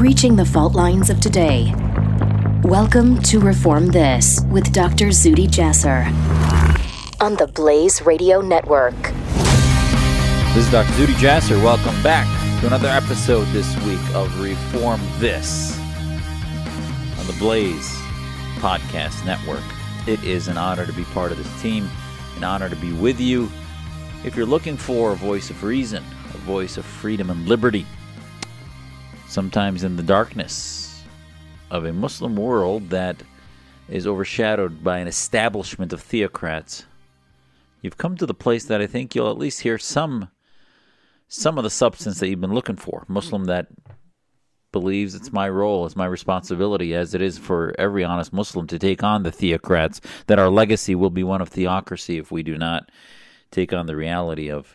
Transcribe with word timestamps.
breaching 0.00 0.34
the 0.34 0.46
fault 0.46 0.74
lines 0.74 1.10
of 1.10 1.20
today. 1.20 1.74
Welcome 2.62 3.20
to 3.24 3.38
Reform 3.38 3.88
This 3.88 4.40
with 4.50 4.72
Dr. 4.72 5.08
Zuhdi 5.08 5.46
Jasser 5.46 6.06
on 7.20 7.34
the 7.34 7.46
Blaze 7.48 8.00
Radio 8.00 8.40
Network. 8.40 8.94
This 10.54 10.64
is 10.64 10.70
Dr. 10.70 10.90
Zuhdi 10.92 11.12
Jasser. 11.16 11.62
Welcome 11.62 12.02
back 12.02 12.26
to 12.60 12.66
another 12.66 12.88
episode 12.88 13.44
this 13.48 13.76
week 13.84 14.00
of 14.14 14.40
Reform 14.40 15.02
This 15.18 15.78
on 17.18 17.26
the 17.26 17.36
Blaze 17.38 17.90
Podcast 18.56 19.22
Network. 19.26 19.62
It 20.06 20.24
is 20.24 20.48
an 20.48 20.56
honor 20.56 20.86
to 20.86 20.94
be 20.94 21.04
part 21.04 21.30
of 21.30 21.36
this 21.36 21.60
team, 21.60 21.90
an 22.38 22.44
honor 22.44 22.70
to 22.70 22.76
be 22.76 22.94
with 22.94 23.20
you. 23.20 23.50
If 24.24 24.34
you're 24.34 24.46
looking 24.46 24.78
for 24.78 25.12
a 25.12 25.16
voice 25.16 25.50
of 25.50 25.62
reason, 25.62 26.02
a 26.32 26.38
voice 26.38 26.78
of 26.78 26.86
freedom 26.86 27.28
and 27.28 27.46
liberty, 27.46 27.84
sometimes 29.30 29.84
in 29.84 29.94
the 29.94 30.02
darkness 30.02 31.04
of 31.70 31.84
a 31.84 31.92
Muslim 31.92 32.34
world 32.34 32.90
that 32.90 33.22
is 33.88 34.04
overshadowed 34.06 34.82
by 34.82 34.98
an 34.98 35.06
establishment 35.06 35.92
of 35.92 36.02
theocrats, 36.02 36.84
you've 37.80 37.96
come 37.96 38.16
to 38.16 38.26
the 38.26 38.34
place 38.34 38.64
that 38.64 38.80
I 38.80 38.88
think 38.88 39.14
you'll 39.14 39.30
at 39.30 39.38
least 39.38 39.60
hear 39.60 39.78
some 39.78 40.30
some 41.28 41.58
of 41.58 41.62
the 41.62 41.70
substance 41.70 42.18
that 42.18 42.28
you've 42.28 42.40
been 42.40 42.52
looking 42.52 42.74
for. 42.74 43.04
Muslim 43.06 43.44
that 43.44 43.68
believes 44.72 45.14
it's 45.14 45.32
my 45.32 45.48
role, 45.48 45.86
it's 45.86 45.94
my 45.94 46.06
responsibility, 46.06 46.92
as 46.92 47.14
it 47.14 47.22
is 47.22 47.38
for 47.38 47.72
every 47.78 48.02
honest 48.02 48.32
Muslim 48.32 48.66
to 48.66 48.80
take 48.80 49.04
on 49.04 49.22
the 49.22 49.30
theocrats, 49.30 50.00
that 50.26 50.40
our 50.40 50.50
legacy 50.50 50.96
will 50.96 51.10
be 51.10 51.22
one 51.22 51.40
of 51.40 51.48
theocracy 51.48 52.18
if 52.18 52.32
we 52.32 52.42
do 52.42 52.58
not 52.58 52.90
take 53.52 53.72
on 53.72 53.86
the 53.86 53.94
reality 53.94 54.50
of 54.50 54.74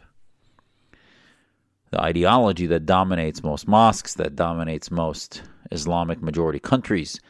the 1.95 2.04
ideology 2.04 2.67
that 2.67 2.85
dominates 2.85 3.41
most 3.41 3.70
mosques, 3.70 4.16
that 4.16 4.36
dominates 4.36 4.91
most 4.91 5.44
Islamic 5.72 6.22
majority 6.22 6.59
countries, 6.59 7.22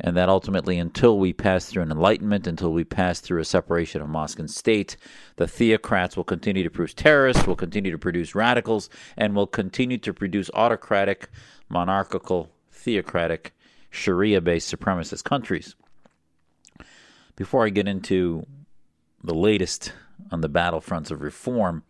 and 0.00 0.16
that 0.16 0.28
ultimately, 0.28 0.80
until 0.80 1.16
we 1.16 1.32
pass 1.32 1.66
through 1.66 1.84
an 1.84 1.92
enlightenment, 1.92 2.48
until 2.48 2.72
we 2.72 2.82
pass 2.82 3.20
through 3.20 3.40
a 3.40 3.44
separation 3.44 4.02
of 4.02 4.08
mosque 4.08 4.40
and 4.40 4.50
state, 4.50 4.96
the 5.36 5.44
theocrats 5.44 6.16
will 6.16 6.24
continue 6.24 6.64
to 6.64 6.70
produce 6.70 6.92
terrorists, 6.92 7.46
will 7.46 7.54
continue 7.54 7.92
to 7.92 7.98
produce 7.98 8.34
radicals, 8.34 8.90
and 9.16 9.36
will 9.36 9.46
continue 9.46 9.98
to 9.98 10.12
produce 10.12 10.50
autocratic, 10.54 11.28
monarchical, 11.68 12.50
theocratic, 12.72 13.54
Sharia 13.90 14.40
based 14.40 14.74
supremacist 14.74 15.22
countries. 15.22 15.76
Before 17.36 17.64
I 17.64 17.68
get 17.68 17.86
into 17.86 18.44
the 19.22 19.36
latest 19.36 19.92
on 20.32 20.40
the 20.40 20.50
battlefronts 20.50 21.12
of 21.12 21.22
reform, 21.22 21.84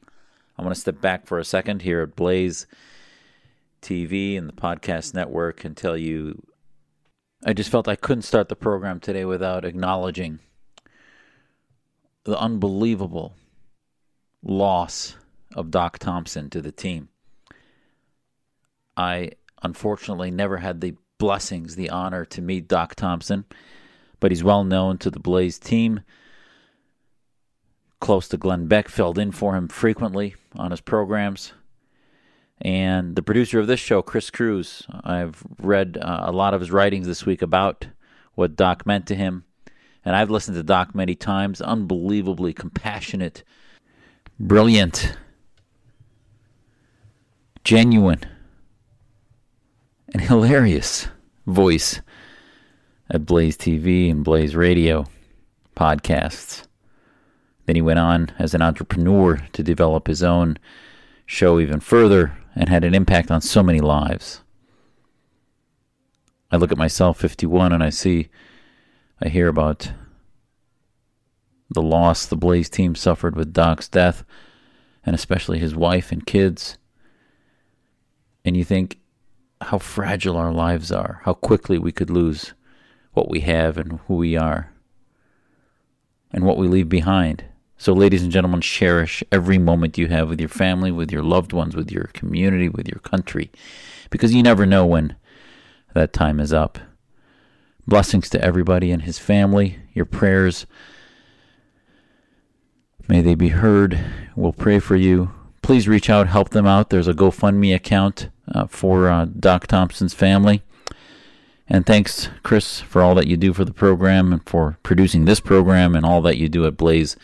I 0.61 0.63
want 0.63 0.75
to 0.75 0.81
step 0.81 1.01
back 1.01 1.27
for 1.27 1.39
a 1.39 1.45
second 1.45 1.81
here 1.81 2.03
at 2.03 2.15
Blaze 2.15 2.67
TV 3.81 4.37
and 4.37 4.47
the 4.47 4.53
podcast 4.53 5.15
network 5.15 5.65
and 5.65 5.75
tell 5.75 5.97
you 5.97 6.43
I 7.43 7.55
just 7.55 7.71
felt 7.71 7.89
I 7.89 7.97
couldn't 7.97 8.25
start 8.25 8.51
the 8.51 8.57
program 8.57 9.01
today 9.01 9.25
without 9.25 9.65
acknowledging 9.65 10.39
the 12.25 12.39
unbelievable 12.39 13.33
loss 14.43 15.17
of 15.57 15.71
Doc 15.71 15.99
Thompson 15.99 16.51
to 16.51 16.61
the 16.61 16.73
team. 16.73 17.09
I 18.99 19.31
unfortunately 19.63 20.31
never 20.31 20.59
had 20.59 20.83
the 20.83 20.95
blessings, 21.17 21.75
the 21.75 21.89
honor 21.89 22.27
to 22.27 22.43
meet 22.43 22.69
Doc 22.69 22.97
Thompson, 22.97 23.47
but 24.21 24.31
he's 24.31 24.45
well 24.45 24.65
known 24.65 24.99
to 24.99 25.11
the 25.11 25.21
Blaze 25.21 25.59
team. 25.59 26.03
Close 28.01 28.29
to 28.29 28.37
Glenn 28.37 28.67
Beck, 28.67 28.89
filled 28.89 29.19
in 29.19 29.31
for 29.31 29.55
him 29.55 29.69
frequently 29.69 30.35
on 30.57 30.71
his 30.71 30.81
programs. 30.81 31.53
And 32.63 33.17
the 33.17 33.23
producer 33.23 33.59
of 33.59 33.67
this 33.67 33.81
show, 33.81 34.03
Chris 34.03 34.31
Cruz, 34.31 34.87
I've 35.03 35.43
read 35.61 35.99
uh, 36.01 36.25
a 36.25 36.33
lot 36.33 36.53
of 36.53 36.61
his 36.61 36.71
writings 36.71 37.07
this 37.07 37.25
week 37.25 37.41
about 37.41 37.87
what 38.35 38.57
Doc 38.57 38.85
meant 38.85 39.07
to 39.07 39.15
him. 39.15 39.45
And 40.05 40.17
I've 40.17 40.31
listened 40.31 40.57
to 40.57 40.63
Doc 40.63 40.95
many 40.95 41.15
times. 41.15 41.61
Unbelievably 41.61 42.55
compassionate, 42.55 43.45
brilliant, 44.39 45.17
genuine, 47.65 48.25
and 50.13 50.23
hilarious 50.23 51.09
voice 51.47 52.01
at 53.11 53.27
Blaze 53.27 53.57
TV 53.57 54.11
and 54.11 54.25
Blaze 54.25 54.55
Radio 54.55 55.07
podcasts. 55.77 56.67
Then 57.71 57.77
he 57.77 57.83
went 57.83 58.01
on 58.01 58.33
as 58.37 58.53
an 58.53 58.63
entrepreneur 58.63 59.47
to 59.53 59.63
develop 59.63 60.09
his 60.09 60.25
own 60.25 60.59
show 61.25 61.61
even 61.61 61.79
further 61.79 62.37
and 62.57 62.69
had 62.69 62.83
an 62.83 62.97
impact 62.97 63.31
on 63.31 63.41
so 63.41 63.63
many 63.63 63.79
lives. 63.79 64.41
I 66.51 66.57
look 66.57 66.73
at 66.73 66.79
myself, 66.79 67.21
51, 67.21 67.73
and 67.73 67.81
I 67.81 67.91
see, 67.91 68.29
I 69.23 69.29
hear 69.29 69.47
about 69.47 69.93
the 71.69 71.81
loss 71.81 72.27
the 72.27 72.35
Blaze 72.35 72.69
team 72.69 72.97
suffered 72.97 73.37
with 73.37 73.53
Doc's 73.53 73.87
death, 73.87 74.25
and 75.07 75.15
especially 75.15 75.61
his 75.61 75.77
wife 75.77 76.11
and 76.11 76.27
kids. 76.27 76.77
And 78.45 78.57
you 78.57 78.65
think 78.65 78.99
how 79.61 79.79
fragile 79.79 80.37
our 80.37 80.53
lives 80.53 80.91
are, 80.91 81.21
how 81.25 81.35
quickly 81.35 81.79
we 81.79 81.93
could 81.93 82.11
lose 82.11 82.53
what 83.13 83.31
we 83.31 83.43
have 83.43 83.79
and 83.79 84.01
who 84.09 84.17
we 84.17 84.37
are, 84.37 84.73
and 86.33 86.43
what 86.43 86.57
we 86.57 86.67
leave 86.67 86.89
behind. 86.89 87.45
So, 87.81 87.95
ladies 87.95 88.23
and 88.23 88.31
gentlemen, 88.31 88.61
cherish 88.61 89.25
every 89.33 89.57
moment 89.57 89.97
you 89.97 90.09
have 90.09 90.29
with 90.29 90.39
your 90.39 90.51
family, 90.51 90.93
with 90.93 91.11
your 91.11 91.23
loved 91.23 91.55
ones, 91.55 91.75
with 91.75 91.91
your 91.91 92.11
community, 92.13 92.69
with 92.69 92.87
your 92.87 92.99
country, 92.99 93.51
because 94.11 94.35
you 94.35 94.43
never 94.43 94.67
know 94.67 94.85
when 94.85 95.17
that 95.95 96.13
time 96.13 96.41
is 96.41 96.53
up. 96.53 96.79
Blessings 97.87 98.29
to 98.29 98.45
everybody 98.45 98.91
and 98.91 99.05
his 99.05 99.19
family. 99.19 99.79
Your 99.95 100.05
prayers, 100.05 100.67
may 103.09 103.23
they 103.23 103.35
be 103.35 103.49
heard. 103.49 103.99
We'll 104.37 104.53
pray 104.53 104.79
for 104.79 104.97
you. 104.97 105.33
Please 105.63 105.89
reach 105.89 106.11
out, 106.11 106.27
help 106.27 106.51
them 106.51 106.67
out. 106.67 106.91
There's 106.91 107.09
a 107.09 107.15
GoFundMe 107.15 107.75
account 107.75 108.29
uh, 108.55 108.67
for 108.67 109.09
uh, 109.09 109.25
Doc 109.25 109.69
Thompson's 109.69 110.13
family. 110.13 110.63
And 111.67 111.87
thanks, 111.87 112.29
Chris, 112.43 112.81
for 112.81 113.01
all 113.01 113.15
that 113.15 113.27
you 113.27 113.39
do 113.39 113.55
for 113.55 113.65
the 113.65 113.73
program 113.73 114.35
and 114.35 114.47
for 114.47 114.77
producing 114.83 115.25
this 115.25 115.41
program 115.41 115.95
and 115.95 116.05
all 116.05 116.21
that 116.21 116.37
you 116.37 116.51
do 116.51 116.67
at 116.67 116.77
Blaze 116.77 117.17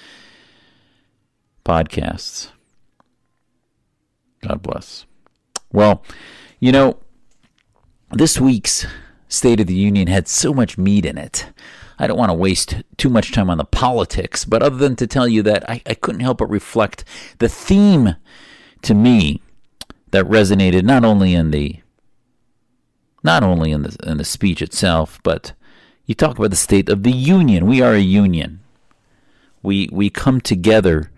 podcasts. 1.66 2.50
God 4.41 4.62
bless. 4.62 5.04
Well, 5.72 6.04
you 6.60 6.71
know, 6.71 6.99
this 8.12 8.41
week's 8.41 8.87
State 9.28 9.59
of 9.59 9.66
the 9.66 9.75
Union 9.75 10.06
had 10.06 10.28
so 10.28 10.54
much 10.54 10.78
meat 10.78 11.04
in 11.04 11.19
it. 11.19 11.49
I 11.99 12.06
don't 12.06 12.19
want 12.19 12.31
to 12.31 12.34
waste 12.34 12.77
too 12.97 13.10
much 13.10 13.32
time 13.32 13.50
on 13.50 13.59
the 13.59 13.65
politics, 13.65 14.44
but 14.44 14.62
other 14.62 14.77
than 14.77 14.94
to 14.97 15.06
tell 15.09 15.27
you 15.27 15.43
that 15.43 15.69
I, 15.69 15.82
I 15.84 15.94
couldn't 15.94 16.21
help 16.21 16.38
but 16.38 16.49
reflect 16.49 17.04
the 17.38 17.49
theme 17.49 18.15
to 18.83 18.94
me 18.94 19.43
that 20.12 20.25
resonated 20.27 20.84
not 20.84 21.04
only 21.04 21.34
in 21.34 21.50
the 21.50 21.81
not 23.25 23.43
only 23.43 23.72
in 23.72 23.83
the 23.83 23.97
in 24.06 24.19
the 24.19 24.25
speech 24.25 24.62
itself, 24.62 25.19
but 25.25 25.53
you 26.04 26.15
talk 26.15 26.38
about 26.38 26.50
the 26.50 26.56
state 26.56 26.88
of 26.88 27.03
the 27.03 27.10
union. 27.10 27.66
We 27.66 27.83
are 27.83 27.94
a 27.94 27.98
union. 27.98 28.60
We 29.62 29.88
we 29.91 30.10
come 30.10 30.41
together 30.41 31.10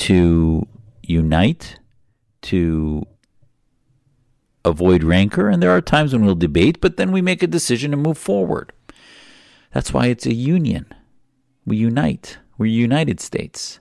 to 0.00 0.66
unite, 1.02 1.78
to 2.40 3.06
avoid 4.64 5.04
rancor, 5.04 5.50
and 5.50 5.62
there 5.62 5.70
are 5.70 5.82
times 5.82 6.14
when 6.14 6.24
we'll 6.24 6.34
debate, 6.34 6.80
but 6.80 6.96
then 6.96 7.12
we 7.12 7.20
make 7.20 7.42
a 7.42 7.46
decision 7.46 7.90
to 7.90 7.98
move 7.98 8.16
forward. 8.16 8.72
That's 9.74 9.92
why 9.92 10.06
it's 10.06 10.24
a 10.24 10.32
union. 10.32 10.86
We 11.66 11.76
unite. 11.76 12.38
We're 12.56 12.66
United 12.66 13.20
States. 13.20 13.78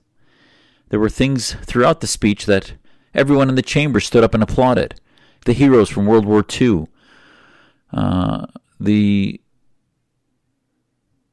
There 0.89 0.99
were 0.99 1.09
things 1.09 1.53
throughout 1.63 2.01
the 2.01 2.07
speech 2.07 2.45
that 2.47 2.73
everyone 3.13 3.47
in 3.47 3.55
the 3.55 3.61
chamber 3.61 4.01
stood 4.01 4.23
up 4.23 4.33
and 4.33 4.43
applauded. 4.43 4.99
The 5.45 5.53
heroes 5.53 5.89
from 5.89 6.05
World 6.05 6.25
War 6.25 6.43
II, 6.59 6.87
uh, 7.93 8.45
the 8.77 9.39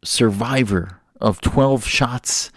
survivor 0.04 1.00
of 1.20 1.40
12 1.40 1.84
shots 1.84 2.52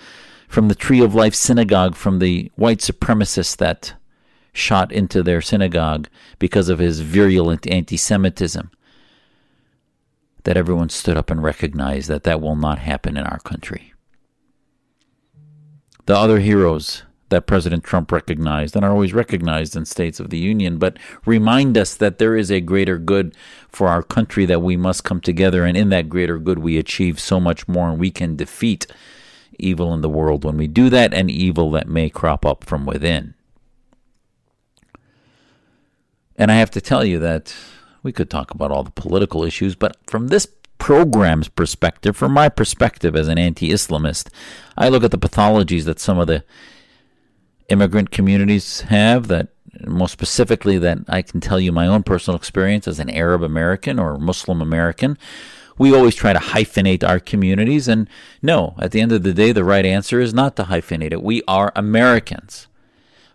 from 0.49 0.67
the 0.67 0.75
Tree 0.75 1.01
of 1.01 1.13
Life 1.13 1.35
synagogue 1.35 1.95
from 1.95 2.17
the 2.17 2.51
white 2.55 2.79
supremacists 2.79 3.55
that 3.57 3.93
shot 4.51 4.91
into 4.91 5.21
their 5.21 5.41
synagogue 5.41 6.09
because 6.39 6.69
of 6.69 6.79
his 6.79 7.01
virulent 7.01 7.67
anti 7.67 7.95
Semitism. 7.95 8.71
That 10.43 10.57
everyone 10.57 10.89
stood 10.89 11.17
up 11.17 11.29
and 11.29 11.43
recognized 11.43 12.09
that 12.09 12.23
that 12.23 12.41
will 12.41 12.55
not 12.55 12.79
happen 12.79 13.15
in 13.15 13.25
our 13.25 13.37
country. 13.39 13.93
The 16.07 16.17
other 16.17 16.39
heroes 16.39 17.03
that 17.29 17.45
President 17.45 17.83
Trump 17.83 18.11
recognized 18.11 18.75
and 18.75 18.83
are 18.83 18.91
always 18.91 19.13
recognized 19.13 19.75
in 19.75 19.85
states 19.85 20.19
of 20.19 20.31
the 20.31 20.39
union, 20.39 20.79
but 20.79 20.97
remind 21.27 21.77
us 21.77 21.93
that 21.93 22.17
there 22.17 22.35
is 22.35 22.49
a 22.49 22.59
greater 22.59 22.97
good 22.97 23.35
for 23.67 23.87
our 23.87 24.01
country 24.01 24.47
that 24.47 24.63
we 24.63 24.75
must 24.75 25.03
come 25.03 25.21
together, 25.21 25.63
and 25.63 25.77
in 25.77 25.89
that 25.89 26.09
greater 26.09 26.39
good 26.39 26.57
we 26.57 26.79
achieve 26.79 27.19
so 27.19 27.39
much 27.39 27.67
more, 27.67 27.91
and 27.91 27.99
we 27.99 28.09
can 28.09 28.35
defeat 28.35 28.87
evil 29.59 29.93
in 29.93 30.01
the 30.01 30.09
world 30.09 30.43
when 30.43 30.57
we 30.57 30.67
do 30.67 30.89
that, 30.89 31.13
and 31.13 31.29
evil 31.29 31.71
that 31.71 31.87
may 31.87 32.09
crop 32.09 32.45
up 32.45 32.63
from 32.63 32.85
within. 32.85 33.33
And 36.37 36.51
I 36.51 36.55
have 36.55 36.71
to 36.71 36.81
tell 36.81 37.03
you 37.03 37.19
that 37.19 37.53
We 38.01 38.13
could 38.13 38.29
talk 38.29 38.51
about 38.51 38.71
all 38.71 38.83
the 38.83 38.91
political 38.91 39.43
issues, 39.43 39.75
but 39.75 39.97
from 40.07 40.29
this 40.29 40.47
program's 40.77 41.49
perspective, 41.49 42.15
from 42.15 42.31
my 42.31 42.47
perspective 42.47 43.15
as 43.15 43.27
an 43.27 43.37
anti 43.37 43.69
Islamist, 43.69 44.29
I 44.77 44.87
look 44.87 45.03
at 45.03 45.11
the 45.11 45.17
pathologies 45.17 45.83
that 45.83 45.99
some 45.99 46.17
of 46.17 46.27
the 46.27 46.45
immigrant 47.67 48.11
communities 48.11 48.81
have 48.81 49.27
that 49.27 49.49
more 49.85 50.07
specifically 50.07 50.77
that 50.79 50.99
I 51.07 51.21
can 51.21 51.41
tell 51.41 51.59
you 51.59 51.71
my 51.71 51.85
own 51.87 52.03
personal 52.03 52.37
experience 52.37 52.87
as 52.87 52.99
an 52.99 53.09
Arab 53.09 53.43
American 53.43 53.99
or 53.99 54.17
Muslim 54.17 54.61
American. 54.61 55.17
We 55.79 55.95
always 55.95 56.13
try 56.13 56.33
to 56.33 56.39
hyphenate 56.39 57.07
our 57.07 57.19
communities, 57.19 57.87
and 57.87 58.07
no, 58.41 58.75
at 58.79 58.91
the 58.91 59.01
end 59.01 59.11
of 59.11 59.23
the 59.23 59.33
day, 59.33 59.51
the 59.51 59.63
right 59.63 59.85
answer 59.85 60.19
is 60.19 60.33
not 60.33 60.55
to 60.57 60.63
hyphenate 60.65 61.13
it. 61.13 61.23
We 61.23 61.41
are 61.47 61.71
Americans. 61.75 62.67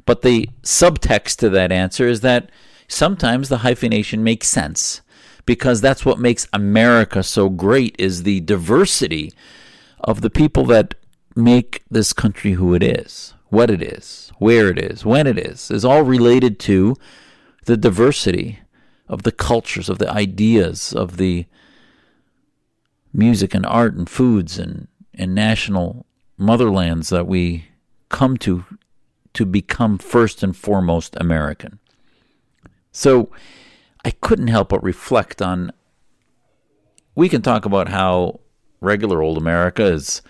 But 0.06 0.22
the 0.22 0.50
subtext 0.62 1.36
to 1.38 1.48
that 1.50 1.72
answer 1.72 2.06
is 2.06 2.20
that 2.20 2.50
sometimes 2.86 3.48
the 3.48 3.58
hyphenation 3.58 4.22
makes 4.22 4.48
sense 4.48 5.00
because 5.46 5.80
that's 5.80 6.04
what 6.04 6.18
makes 6.18 6.46
America 6.52 7.22
so 7.22 7.48
great 7.48 7.96
is 7.98 8.22
the 8.22 8.40
diversity 8.40 9.32
of 10.00 10.20
the 10.20 10.30
people 10.30 10.64
that 10.66 10.94
make 11.34 11.82
this 11.90 12.12
country 12.12 12.52
who 12.52 12.74
it 12.74 12.82
is, 12.82 13.34
what 13.48 13.70
it 13.70 13.82
is, 13.82 14.32
where 14.38 14.68
it 14.68 14.78
is, 14.78 15.04
when 15.04 15.26
it 15.26 15.38
is, 15.38 15.70
is 15.70 15.84
all 15.84 16.02
related 16.02 16.58
to 16.60 16.96
the 17.64 17.76
diversity 17.76 18.60
of 19.08 19.22
the 19.22 19.32
cultures, 19.32 19.88
of 19.88 19.98
the 19.98 20.10
ideas, 20.10 20.92
of 20.92 21.16
the 21.16 21.46
music 23.14 23.54
and 23.54 23.64
art 23.64 23.94
and 23.94 24.10
foods 24.10 24.58
and, 24.58 24.88
and 25.14 25.34
national 25.34 26.04
motherlands 26.38 27.08
that 27.10 27.26
we 27.26 27.66
come 28.08 28.36
to 28.36 28.64
to 29.32 29.44
become 29.44 29.98
first 29.98 30.42
and 30.42 30.56
foremost 30.56 31.16
American. 31.20 31.80
So 32.92 33.30
I 34.04 34.10
couldn't 34.10 34.46
help 34.46 34.68
but 34.68 34.82
reflect 34.82 35.42
on. 35.42 35.72
We 37.16 37.28
can 37.28 37.42
talk 37.42 37.64
about 37.64 37.88
how 37.88 38.40
regular 38.80 39.22
old 39.22 39.38
America 39.38 39.84
is 39.84 40.22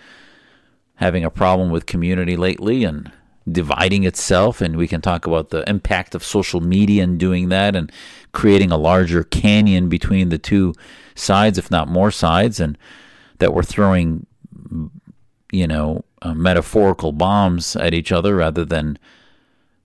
having 0.95 1.23
a 1.23 1.29
problem 1.29 1.69
with 1.69 1.85
community 1.85 2.35
lately 2.35 2.83
and 2.83 3.11
dividing 3.49 4.03
itself, 4.03 4.61
and 4.61 4.75
we 4.75 4.87
can 4.87 5.01
talk 5.01 5.27
about 5.27 5.49
the 5.49 5.67
impact 5.69 6.15
of 6.15 6.23
social 6.23 6.61
media 6.61 7.03
and 7.03 7.19
doing 7.19 7.49
that 7.49 7.75
and 7.75 7.91
creating 8.31 8.71
a 8.71 8.77
larger 8.77 9.23
canyon 9.23 9.87
between 9.87 10.29
the 10.29 10.37
two 10.37 10.73
sides, 11.13 11.57
if 11.57 11.69
not 11.69 11.87
more 11.87 12.11
sides, 12.11 12.59
and 12.59 12.77
that 13.37 13.53
we're 13.53 13.63
throwing, 13.63 14.25
you 15.51 15.67
know, 15.67 16.03
uh, 16.21 16.33
metaphorical 16.33 17.11
bombs 17.11 17.75
at 17.75 17.93
each 17.93 18.11
other 18.11 18.35
rather 18.35 18.65
than 18.65 18.97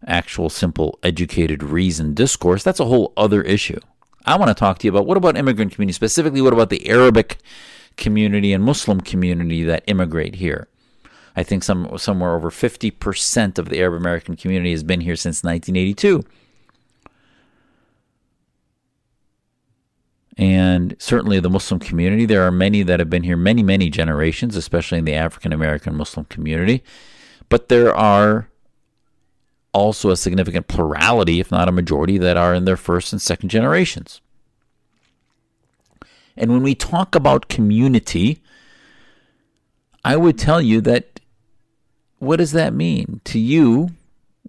actual 0.06 0.48
simple 0.48 0.98
educated 1.02 1.62
reason 1.62 2.14
discourse. 2.14 2.62
That's 2.62 2.80
a 2.80 2.86
whole 2.86 3.12
other 3.16 3.42
issue. 3.42 3.80
I 4.24 4.36
want 4.36 4.48
to 4.48 4.54
talk 4.54 4.78
to 4.78 4.86
you 4.86 4.90
about 4.90 5.06
what 5.06 5.16
about 5.16 5.36
immigrant 5.36 5.72
community 5.72 5.94
specifically 5.94 6.40
what 6.40 6.52
about 6.52 6.70
the 6.70 6.88
Arabic 6.88 7.38
community 7.96 8.52
and 8.52 8.64
Muslim 8.64 9.00
community 9.00 9.62
that 9.64 9.84
immigrate 9.86 10.36
here. 10.36 10.68
I 11.36 11.42
think 11.42 11.62
some 11.62 11.96
somewhere 11.96 12.34
over 12.34 12.50
50% 12.50 13.58
of 13.58 13.68
the 13.68 13.80
Arab 13.80 13.94
American 13.94 14.36
community 14.36 14.72
has 14.72 14.82
been 14.82 15.00
here 15.00 15.16
since 15.16 15.42
1982. 15.44 16.24
And 20.36 20.96
certainly 20.98 21.38
the 21.38 21.50
Muslim 21.50 21.80
community, 21.80 22.24
there 22.24 22.42
are 22.46 22.50
many 22.50 22.82
that 22.82 22.98
have 22.98 23.10
been 23.10 23.24
here 23.24 23.36
many, 23.36 23.62
many 23.62 23.90
generations, 23.90 24.56
especially 24.56 24.98
in 24.98 25.04
the 25.04 25.14
African 25.14 25.52
American 25.52 25.94
Muslim 25.94 26.24
community. 26.26 26.82
But 27.48 27.68
there 27.68 27.94
are 27.94 28.48
also 29.72 30.10
a 30.10 30.16
significant 30.16 30.66
plurality, 30.66 31.40
if 31.40 31.50
not 31.50 31.68
a 31.68 31.72
majority, 31.72 32.18
that 32.18 32.36
are 32.36 32.54
in 32.54 32.64
their 32.64 32.76
first 32.76 33.12
and 33.12 33.20
second 33.20 33.50
generations. 33.50 34.20
And 36.36 36.50
when 36.50 36.62
we 36.62 36.74
talk 36.74 37.14
about 37.14 37.48
community, 37.48 38.42
I 40.04 40.16
would 40.16 40.38
tell 40.38 40.62
you 40.62 40.80
that 40.82 41.09
what 42.20 42.36
does 42.36 42.52
that 42.52 42.72
mean? 42.72 43.20
To 43.24 43.38
you, 43.38 43.90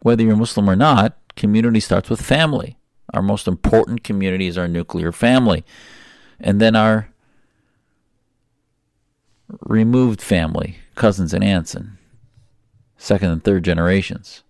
whether 0.04 0.22
you're 0.22 0.36
Muslim 0.36 0.70
or 0.70 0.76
not, 0.76 1.18
community 1.36 1.80
starts 1.80 2.10
with 2.10 2.22
family. 2.22 2.78
Our 3.14 3.22
most 3.22 3.48
important 3.48 4.04
community 4.04 4.48
is 4.48 4.58
our 4.58 4.68
nuclear 4.68 5.12
family. 5.12 5.66
And 6.40 6.62
then 6.62 6.76
our 6.76 7.10
removed 9.62 10.22
family, 10.22 10.78
cousins 10.96 11.34
and 11.34 11.44
aunts, 11.44 11.74
and 11.74 11.98
second 12.98 13.32
and 13.32 13.44
third 13.44 13.64
generations. 13.64 14.44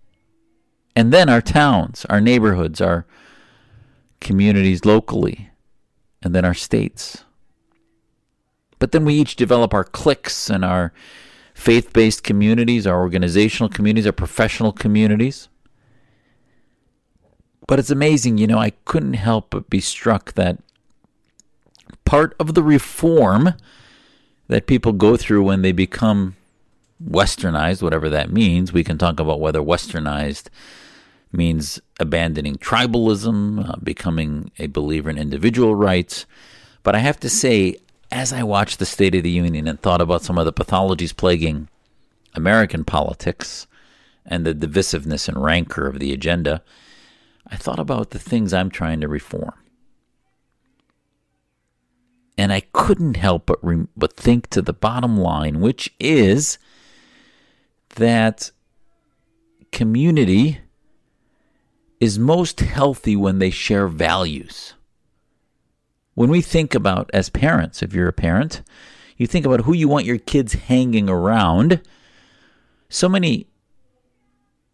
And 0.95 1.13
then 1.13 1.29
our 1.29 1.41
towns, 1.41 2.05
our 2.09 2.21
neighborhoods, 2.21 2.81
our 2.81 3.05
communities 4.19 4.83
locally, 4.83 5.49
and 6.23 6.33
then 6.35 6.43
our 6.43 6.53
states. 6.53 7.23
But 8.79 8.91
then 8.91 9.05
we 9.05 9.13
each 9.13 9.35
develop 9.35 9.75
our 9.75 9.83
cliques 9.83 10.49
and 10.49 10.65
our 10.65 10.91
faith 11.61 11.93
based 11.93 12.23
communities, 12.23 12.87
our 12.87 12.99
organizational 12.99 13.69
communities, 13.69 14.07
our 14.07 14.11
professional 14.11 14.71
communities. 14.71 15.47
But 17.67 17.77
it's 17.77 17.91
amazing, 17.91 18.39
you 18.39 18.47
know, 18.47 18.57
I 18.57 18.71
couldn't 18.85 19.13
help 19.13 19.51
but 19.51 19.69
be 19.69 19.79
struck 19.79 20.33
that 20.33 20.57
part 22.03 22.35
of 22.39 22.55
the 22.55 22.63
reform 22.63 23.53
that 24.47 24.65
people 24.65 24.91
go 24.91 25.15
through 25.15 25.43
when 25.43 25.61
they 25.61 25.71
become 25.71 26.35
westernized, 27.01 27.83
whatever 27.83 28.09
that 28.09 28.31
means, 28.31 28.73
we 28.73 28.83
can 28.83 28.97
talk 28.97 29.19
about 29.19 29.39
whether 29.39 29.61
westernized 29.61 30.47
means 31.31 31.79
abandoning 31.99 32.55
tribalism, 32.55 33.69
uh, 33.69 33.75
becoming 33.83 34.51
a 34.57 34.65
believer 34.67 35.09
in 35.09 35.17
individual 35.17 35.75
rights. 35.75 36.25
But 36.83 36.95
I 36.95 36.99
have 36.99 37.19
to 37.19 37.29
say, 37.29 37.77
as 38.11 38.33
I 38.33 38.43
watched 38.43 38.79
the 38.79 38.85
State 38.85 39.15
of 39.15 39.23
the 39.23 39.31
Union 39.31 39.67
and 39.67 39.79
thought 39.79 40.01
about 40.01 40.23
some 40.23 40.37
of 40.37 40.45
the 40.45 40.53
pathologies 40.53 41.15
plaguing 41.15 41.69
American 42.35 42.83
politics 42.83 43.67
and 44.25 44.45
the 44.45 44.53
divisiveness 44.53 45.27
and 45.27 45.41
rancor 45.41 45.87
of 45.87 45.99
the 45.99 46.13
agenda, 46.13 46.61
I 47.47 47.55
thought 47.55 47.79
about 47.79 48.11
the 48.11 48.19
things 48.19 48.53
I'm 48.53 48.69
trying 48.69 49.01
to 49.01 49.07
reform. 49.07 49.53
And 52.37 52.51
I 52.51 52.61
couldn't 52.73 53.17
help 53.17 53.45
but, 53.45 53.63
re- 53.63 53.87
but 53.95 54.13
think 54.13 54.49
to 54.49 54.61
the 54.61 54.73
bottom 54.73 55.17
line, 55.17 55.59
which 55.59 55.93
is 55.99 56.57
that 57.95 58.51
community 59.71 60.59
is 61.99 62.17
most 62.17 62.59
healthy 62.59 63.15
when 63.15 63.39
they 63.39 63.49
share 63.49 63.87
values. 63.87 64.73
When 66.13 66.29
we 66.29 66.41
think 66.41 66.75
about, 66.75 67.09
as 67.13 67.29
parents, 67.29 67.81
if 67.81 67.93
you're 67.93 68.07
a 68.07 68.13
parent, 68.13 68.61
you 69.17 69.27
think 69.27 69.45
about 69.45 69.61
who 69.61 69.73
you 69.73 69.87
want 69.87 70.05
your 70.05 70.17
kids 70.17 70.53
hanging 70.53 71.09
around. 71.09 71.81
So 72.89 73.07
many 73.07 73.47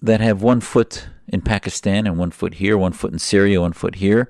that 0.01 0.19
have 0.19 0.41
one 0.41 0.61
foot 0.61 1.07
in 1.27 1.41
Pakistan 1.41 2.07
and 2.07 2.17
one 2.17 2.31
foot 2.31 2.55
here, 2.55 2.77
one 2.77 2.93
foot 2.93 3.11
in 3.11 3.19
Syria, 3.19 3.61
one 3.61 3.73
foot 3.73 3.95
here, 3.95 4.29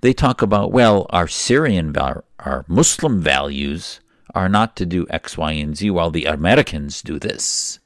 they 0.00 0.12
talk 0.12 0.42
about, 0.42 0.72
well, 0.72 1.06
our 1.10 1.28
Syrian, 1.28 1.96
our 1.96 2.24
our 2.40 2.64
Muslim 2.68 3.22
values 3.22 4.00
are 4.34 4.48
not 4.48 4.76
to 4.76 4.84
do 4.84 5.06
X, 5.08 5.38
Y, 5.38 5.52
and 5.52 5.76
Z, 5.76 5.90
while 5.90 6.10
the 6.10 6.26
Americans 6.26 7.00
do 7.00 7.18
this. 7.18 7.78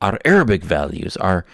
Our 0.00 0.18
Arabic 0.24 0.62
values, 0.62 1.16
our 1.16 1.44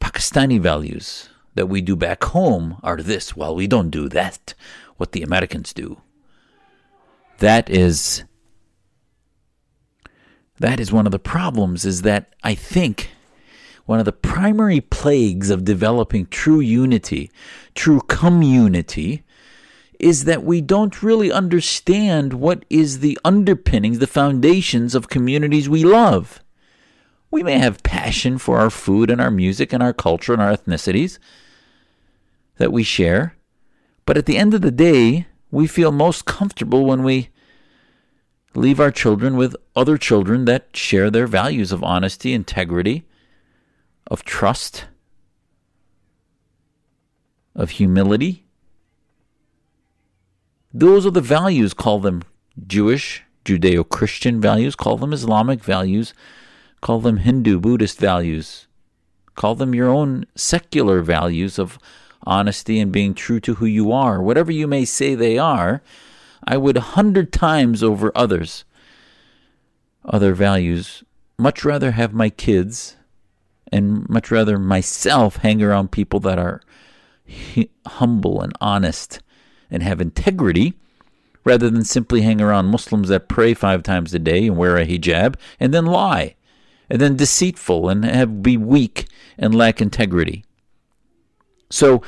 Pakistani 0.00 0.60
values, 0.60 1.30
that 1.54 1.68
we 1.68 1.80
do 1.80 1.96
back 1.96 2.22
home 2.24 2.78
are 2.82 2.98
this, 2.98 3.34
while 3.34 3.54
we 3.54 3.66
don't 3.66 3.90
do 3.90 4.08
that, 4.10 4.52
what 4.96 5.12
the 5.12 5.22
Americans 5.22 5.72
do. 5.72 6.00
That 7.38 7.68
is 7.68 8.24
that 10.58 10.80
is 10.80 10.92
one 10.92 11.06
of 11.06 11.12
the 11.12 11.18
problems 11.18 11.84
is 11.84 12.02
that 12.02 12.34
I 12.42 12.54
think 12.54 13.10
one 13.84 13.98
of 13.98 14.04
the 14.04 14.12
primary 14.12 14.80
plagues 14.80 15.50
of 15.50 15.64
developing 15.64 16.26
true 16.26 16.60
unity, 16.60 17.30
true 17.74 18.00
community, 18.00 19.22
is 20.00 20.24
that 20.24 20.42
we 20.42 20.60
don't 20.60 21.02
really 21.02 21.30
understand 21.30 22.34
what 22.34 22.64
is 22.68 22.98
the 22.98 23.18
underpinnings, 23.24 23.98
the 23.98 24.06
foundations 24.06 24.94
of 24.94 25.08
communities 25.08 25.68
we 25.68 25.84
love. 25.84 26.42
We 27.30 27.42
may 27.42 27.58
have 27.58 27.82
passion 27.82 28.38
for 28.38 28.58
our 28.58 28.70
food 28.70 29.10
and 29.10 29.20
our 29.20 29.30
music 29.30 29.72
and 29.72 29.82
our 29.82 29.92
culture 29.92 30.32
and 30.32 30.42
our 30.42 30.52
ethnicities, 30.52 31.18
that 32.56 32.72
we 32.72 32.82
share. 32.82 33.35
But 34.06 34.16
at 34.16 34.26
the 34.26 34.38
end 34.38 34.54
of 34.54 34.62
the 34.62 34.70
day, 34.70 35.26
we 35.50 35.66
feel 35.66 35.92
most 35.92 36.24
comfortable 36.24 36.86
when 36.86 37.02
we 37.02 37.28
leave 38.54 38.80
our 38.80 38.92
children 38.92 39.36
with 39.36 39.56
other 39.74 39.98
children 39.98 40.46
that 40.46 40.74
share 40.74 41.10
their 41.10 41.26
values 41.26 41.72
of 41.72 41.84
honesty, 41.84 42.32
integrity, 42.32 43.04
of 44.06 44.24
trust, 44.24 44.86
of 47.54 47.70
humility. 47.70 48.44
Those 50.72 51.04
are 51.04 51.10
the 51.10 51.20
values, 51.20 51.74
call 51.74 51.98
them 51.98 52.22
Jewish, 52.66 53.24
Judeo 53.44 53.88
Christian 53.88 54.40
values, 54.40 54.76
call 54.76 54.96
them 54.96 55.12
Islamic 55.12 55.64
values, 55.64 56.14
call 56.80 57.00
them 57.00 57.18
Hindu, 57.18 57.58
Buddhist 57.58 57.98
values, 57.98 58.66
call 59.34 59.54
them 59.54 59.74
your 59.74 59.88
own 59.88 60.26
secular 60.34 61.00
values 61.02 61.58
of 61.58 61.78
honesty 62.26 62.80
and 62.80 62.92
being 62.92 63.14
true 63.14 63.40
to 63.40 63.54
who 63.54 63.66
you 63.66 63.92
are, 63.92 64.20
whatever 64.20 64.52
you 64.52 64.66
may 64.66 64.84
say 64.84 65.14
they 65.14 65.38
are, 65.38 65.82
I 66.44 66.56
would 66.56 66.76
a 66.76 66.80
hundred 66.80 67.32
times 67.32 67.82
over 67.82 68.12
others, 68.14 68.64
other 70.04 70.34
values, 70.34 71.02
much 71.38 71.64
rather 71.64 71.92
have 71.92 72.12
my 72.12 72.30
kids 72.30 72.96
and 73.72 74.08
much 74.08 74.30
rather 74.30 74.58
myself 74.58 75.36
hang 75.36 75.62
around 75.62 75.90
people 75.90 76.20
that 76.20 76.38
are 76.38 76.60
humble 77.86 78.40
and 78.40 78.52
honest 78.60 79.20
and 79.70 79.82
have 79.82 80.00
integrity 80.00 80.74
rather 81.44 81.70
than 81.70 81.84
simply 81.84 82.22
hang 82.22 82.40
around 82.40 82.66
Muslims 82.66 83.08
that 83.08 83.28
pray 83.28 83.54
five 83.54 83.82
times 83.82 84.14
a 84.14 84.18
day 84.18 84.46
and 84.46 84.56
wear 84.56 84.76
a 84.76 84.86
hijab 84.86 85.36
and 85.58 85.72
then 85.72 85.86
lie 85.86 86.34
and 86.88 87.00
then 87.00 87.16
deceitful 87.16 87.88
and 87.88 88.04
have 88.04 88.42
be 88.42 88.56
weak 88.56 89.06
and 89.38 89.54
lack 89.54 89.80
integrity. 89.80 90.44
So 91.70 92.02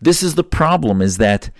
this 0.00 0.22
is 0.22 0.34
the 0.34 0.44
problem 0.44 1.00
is 1.02 1.18
that 1.18 1.50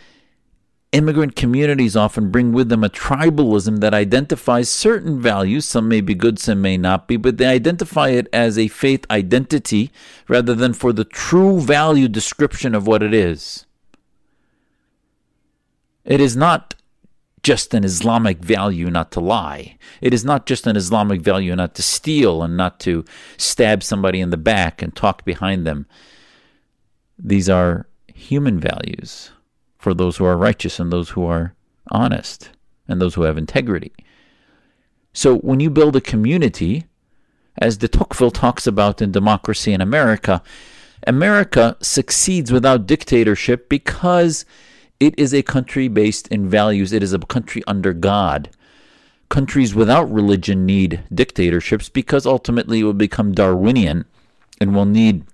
immigrant 0.93 1.37
communities 1.37 1.97
often 1.97 2.31
bring 2.31 2.53
with 2.53 2.69
them 2.69 2.85
a 2.85 2.89
tribalism 2.89 3.81
that 3.81 3.93
identifies 3.93 4.69
certain 4.69 5.21
values. 5.21 5.65
Some 5.65 5.89
may 5.89 6.01
be 6.01 6.15
good, 6.15 6.39
some 6.39 6.63
may 6.63 6.77
not 6.77 7.07
be, 7.09 7.17
but 7.17 7.37
they 7.37 7.47
identify 7.47 8.09
it 8.11 8.29
as 8.33 8.59
a 8.59 8.69
faith 8.69 9.05
identity 9.11 9.91
rather 10.29 10.55
than 10.55 10.73
for 10.73 10.93
the 10.93 11.05
true 11.05 11.61
value 11.61 12.09
description 12.09 12.75
of 12.75 12.87
what 12.87 13.03
it 13.03 13.13
is. 13.13 13.67
It 16.05 16.21
is 16.21 16.37
not 16.37 16.75
just 17.43 17.75
an 17.75 17.85
Islamic 17.85 18.39
value 18.39 18.91
not 18.91 19.13
to 19.13 19.21
lie. 19.21 19.77
It 20.01 20.15
is 20.15 20.25
not 20.25 20.47
just 20.47 20.67
an 20.67 20.77
Islamic 20.77 21.21
value 21.21 21.55
not 21.55 21.75
to 21.75 21.83
steal 21.83 22.43
and 22.43 22.57
not 22.57 22.81
to 22.81 23.05
stab 23.37 23.83
somebody 23.83 24.21
in 24.21 24.31
the 24.31 24.37
back 24.37 24.83
and 24.83 24.95
talk 24.95 25.25
behind 25.25 25.67
them. 25.67 25.87
These 27.19 27.49
are 27.49 27.87
human 28.07 28.59
values 28.61 29.31
for 29.79 29.95
those 29.95 30.17
who 30.17 30.25
are 30.25 30.37
righteous 30.37 30.79
and 30.79 30.93
those 30.93 31.11
who 31.11 31.25
are 31.27 31.55
honest 31.91 32.51
and 32.89 33.01
those 33.01 33.15
who 33.15 33.23
have 33.23 33.39
integrity. 33.39 33.93
So 35.13 35.39
when 35.39 35.61
you 35.61 35.71
build 35.71 35.97
a 35.97 36.01
community, 36.01 36.87
as 37.59 37.79
de 37.79 37.89
Tocqueville 37.89 38.31
talks 38.31 38.67
about 38.67 39.01
in 39.01 39.13
Democracy 39.13 39.73
in 39.73 39.81
America, 39.81 40.43
America 41.07 41.77
succeeds 41.81 42.53
without 42.53 42.87
dictatorship 42.87 43.69
because 43.69 44.45
it 44.99 45.19
is 45.19 45.33
a 45.33 45.43
country 45.43 45.89
based 45.89 46.29
in 46.29 46.49
values. 46.49 46.93
It 46.93 47.03
is 47.03 47.13
a 47.13 47.19
country 47.19 47.63
under 47.67 47.93
God. 47.93 48.51
Countries 49.29 49.75
without 49.75 50.11
religion 50.11 50.67
need 50.67 51.03
dictatorships 51.13 51.89
because 51.89 52.27
ultimately 52.27 52.81
it 52.81 52.85
will 52.85 52.93
become 52.93 53.33
Darwinian 53.33 54.05
and 54.61 54.75
will 54.75 54.85
need 54.85 55.25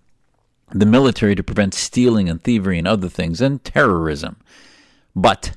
the 0.75 0.87
military 0.87 1.35
to 1.35 1.43
prevent 1.43 1.75
stealing 1.75 2.29
and 2.29 2.43
thievery 2.43 2.79
and 2.79 2.89
other 2.89 3.09
things 3.09 3.41
and 3.41 3.63
terrorism. 3.65 4.37
But 5.15 5.57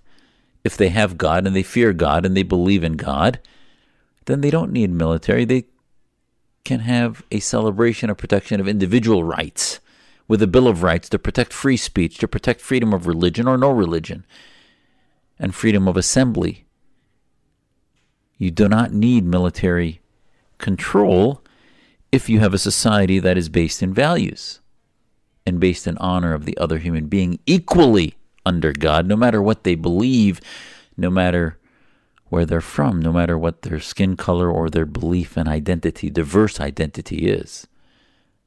if 0.63 0.75
they 0.75 0.89
have 0.89 1.17
God 1.17 1.47
and 1.47 1.55
they 1.55 1.63
fear 1.63 1.93
God 1.93 2.25
and 2.25 2.35
they 2.35 2.43
believe 2.43 2.83
in 2.83 2.93
God, 2.93 3.39
then 4.25 4.41
they 4.41 4.49
don't 4.49 4.71
need 4.71 4.89
military. 4.89 5.45
They 5.45 5.65
can 6.63 6.81
have 6.81 7.23
a 7.31 7.39
celebration 7.39 8.09
of 8.09 8.17
protection 8.17 8.59
of 8.59 8.67
individual 8.67 9.23
rights 9.23 9.79
with 10.27 10.41
a 10.41 10.47
Bill 10.47 10.67
of 10.67 10.81
Rights 10.81 11.07
to 11.09 11.19
protect 11.19 11.53
free 11.53 11.77
speech, 11.77 12.17
to 12.17 12.27
protect 12.27 12.59
freedom 12.59 12.93
of 12.93 13.05
religion 13.05 13.47
or 13.47 13.57
no 13.57 13.69
religion, 13.69 14.25
and 15.37 15.53
freedom 15.53 15.87
of 15.87 15.95
assembly. 15.95 16.65
You 18.37 18.49
do 18.49 18.67
not 18.67 18.91
need 18.91 19.23
military 19.23 20.01
control 20.57 21.43
if 22.11 22.27
you 22.27 22.39
have 22.39 22.53
a 22.53 22.57
society 22.57 23.19
that 23.19 23.37
is 23.37 23.49
based 23.49 23.83
in 23.83 23.93
values 23.93 24.61
and 25.45 25.59
based 25.59 25.87
in 25.87 25.97
honor 25.99 26.33
of 26.33 26.45
the 26.45 26.57
other 26.57 26.79
human 26.79 27.07
being 27.07 27.39
equally 27.45 28.15
under 28.45 28.73
God, 28.73 29.05
no 29.05 29.15
matter 29.15 29.41
what 29.41 29.63
they 29.63 29.75
believe, 29.75 30.41
no 30.97 31.09
matter 31.09 31.57
where 32.29 32.45
they're 32.45 32.61
from, 32.61 33.01
no 33.01 33.11
matter 33.11 33.37
what 33.37 33.61
their 33.61 33.79
skin 33.79 34.15
color 34.15 34.49
or 34.49 34.69
their 34.69 34.85
belief 34.85 35.37
and 35.37 35.47
identity, 35.47 36.09
diverse 36.09 36.59
identity 36.59 37.27
is. 37.27 37.67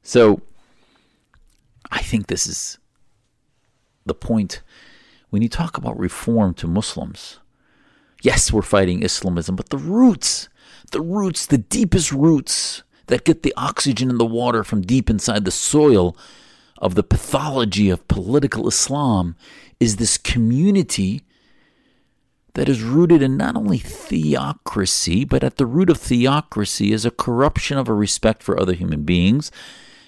So, 0.01 0.41
I 1.91 1.99
think 1.99 2.27
this 2.27 2.45
is 2.45 2.77
the 4.05 4.13
point 4.13 4.61
when 5.29 5.41
you 5.41 5.49
talk 5.49 5.77
about 5.77 5.97
reform 5.97 6.53
to 6.55 6.67
Muslims. 6.67 7.39
Yes, 8.21 8.51
we're 8.51 8.61
fighting 8.61 9.01
Islamism, 9.01 9.55
but 9.55 9.69
the 9.69 9.77
roots, 9.77 10.49
the 10.91 11.01
roots, 11.01 11.45
the 11.45 11.57
deepest 11.57 12.11
roots 12.11 12.83
that 13.07 13.23
get 13.23 13.43
the 13.43 13.53
oxygen 13.55 14.09
and 14.09 14.19
the 14.19 14.25
water 14.25 14.63
from 14.63 14.81
deep 14.81 15.09
inside 15.09 15.45
the 15.45 15.51
soil 15.51 16.17
of 16.79 16.95
the 16.95 17.03
pathology 17.03 17.89
of 17.89 18.07
political 18.07 18.67
Islam 18.67 19.35
is 19.79 19.97
this 19.97 20.17
community 20.17 21.21
that 22.53 22.69
is 22.69 22.81
rooted 22.81 23.21
in 23.21 23.37
not 23.37 23.55
only 23.55 23.77
theocracy, 23.77 25.23
but 25.23 25.43
at 25.43 25.57
the 25.57 25.65
root 25.65 25.89
of 25.89 25.97
theocracy 25.97 26.91
is 26.91 27.05
a 27.05 27.11
corruption 27.11 27.77
of 27.77 27.87
a 27.87 27.93
respect 27.93 28.41
for 28.41 28.59
other 28.59 28.73
human 28.73 29.03
beings, 29.03 29.51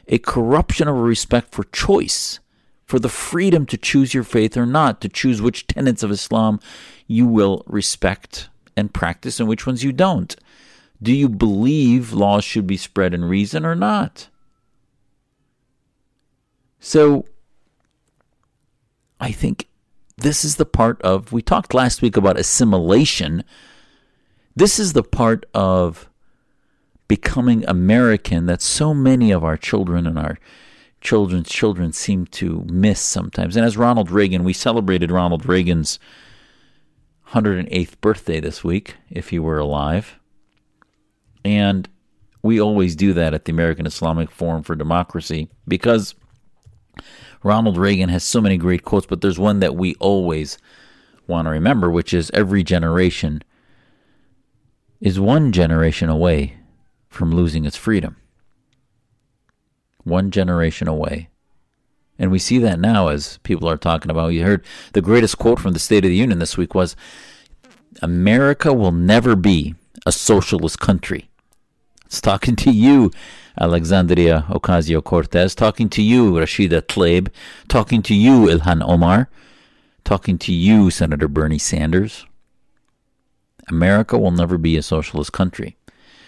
a 0.08 0.18
corruption 0.18 0.88
of 0.88 0.96
a 0.96 1.02
respect 1.02 1.54
for 1.54 1.66
choice, 1.66 2.40
for 2.86 3.00
the 3.00 3.10
freedom 3.10 3.66
to 3.66 3.78
choose 3.78 4.14
your 4.14 4.24
faith 4.24 4.58
or 4.58 4.66
not, 4.66 5.02
to 5.02 5.10
choose 5.10 5.42
which 5.42 5.68
tenets 5.68 6.04
of 6.04 6.12
Islam 6.12 6.60
you 7.06 7.28
will 7.28 7.64
respect 7.68 8.50
and 8.76 8.94
practice 8.94 9.40
and 9.40 9.48
which 9.48 9.68
ones 9.68 9.84
you 9.84 9.92
don't. 9.92 10.36
Do 11.02 11.14
you 11.14 11.30
believe 11.30 12.14
laws 12.14 12.44
should 12.44 12.68
be 12.68 12.78
spread 12.78 13.14
in 13.14 13.26
reason 13.26 13.66
or 13.66 13.76
not? 13.76 14.28
So 16.82 17.26
I 19.20 19.32
think 19.32 19.70
this 20.18 20.44
is 20.44 20.56
the 20.56 20.66
part 20.66 21.00
of, 21.04 21.32
we 21.32 21.44
talked 21.44 21.76
last 21.76 22.02
week 22.02 22.18
about 22.18 22.40
assimilation. 22.40 23.44
This 24.56 24.80
is 24.80 24.94
the 24.94 25.04
part 25.04 25.46
of 25.54 26.10
becoming 27.08 27.64
American 27.68 28.48
that 28.48 28.64
so 28.64 28.96
many 28.96 29.32
of 29.32 29.44
our 29.44 29.58
children 29.58 30.08
and 30.08 30.18
our 30.18 30.40
children's 31.02 31.50
children 31.50 31.94
seem 31.94 32.26
to 32.28 32.66
miss 32.68 33.00
sometimes. 33.00 33.56
And 33.56 33.66
as 33.66 33.78
Ronald 33.78 34.10
Reagan, 34.10 34.44
we 34.44 34.54
celebrated 34.54 35.12
Ronald 35.12 35.46
Reagan's 35.46 36.00
108th 37.30 38.02
birthday 38.02 38.40
this 38.40 38.64
week, 38.64 38.96
if 39.10 39.30
he 39.30 39.38
were 39.38 39.60
alive. 39.60 40.20
And 41.46 41.88
we 42.42 42.60
always 42.60 42.96
do 42.96 43.14
that 43.14 43.36
at 43.36 43.46
the 43.46 43.52
American 43.52 43.86
Islamic 43.86 44.32
Forum 44.32 44.64
for 44.64 44.76
Democracy 44.76 45.48
because 45.68 46.16
Ronald 47.44 47.78
Reagan 47.78 48.10
has 48.10 48.24
so 48.24 48.42
many 48.42 48.58
great 48.58 48.84
quotes, 48.84 49.06
but 49.06 49.22
there's 49.22 49.40
one 49.40 49.60
that 49.60 49.76
we 49.76 49.96
always 49.96 50.58
want 51.28 51.46
to 51.46 51.52
remember, 51.52 51.90
which 51.90 52.14
is 52.14 52.32
every 52.34 52.64
generation 52.64 53.42
is 55.00 55.20
one 55.20 55.52
generation 55.52 56.10
away 56.10 56.58
from 57.10 57.34
losing 57.34 57.66
its 57.66 57.76
freedom. 57.76 58.16
One 60.04 60.32
generation 60.32 60.88
away. 60.88 61.30
And 62.20 62.32
we 62.32 62.40
see 62.40 62.60
that 62.60 62.80
now 62.80 63.08
as 63.08 63.40
people 63.40 63.68
are 63.68 63.78
talking 63.78 64.12
about. 64.12 64.30
You 64.30 64.44
heard 64.44 64.64
the 64.94 65.02
greatest 65.02 65.40
quote 65.40 65.60
from 65.60 65.74
the 65.74 65.80
State 65.80 66.06
of 66.06 66.10
the 66.10 66.16
Union 66.16 66.40
this 66.40 66.56
week 66.58 66.76
was 66.76 66.96
America 68.02 68.72
will 68.74 68.92
never 68.92 69.36
be 69.36 69.76
a 70.06 70.12
socialist 70.12 70.80
country. 70.80 71.30
It's 72.06 72.22
talking 72.22 72.56
to 72.58 72.72
you, 72.72 73.12
Alexandria 73.60 74.46
Ocasio 74.50 75.04
Cortez, 75.04 75.54
talking 75.56 75.90
to 75.90 76.02
you, 76.02 76.32
Rashida 76.32 76.82
Tlaib, 76.82 77.30
talking 77.68 78.02
to 78.04 78.16
you, 78.16 78.46
Ilhan 78.48 78.82
Omar, 78.88 79.30
talking 80.04 80.38
to 80.40 80.54
you, 80.54 80.90
Senator 80.90 81.28
Bernie 81.28 81.58
Sanders. 81.58 82.26
America 83.68 84.18
will 84.18 84.32
never 84.32 84.58
be 84.58 84.78
a 84.78 84.82
socialist 84.84 85.34
country. 85.34 85.78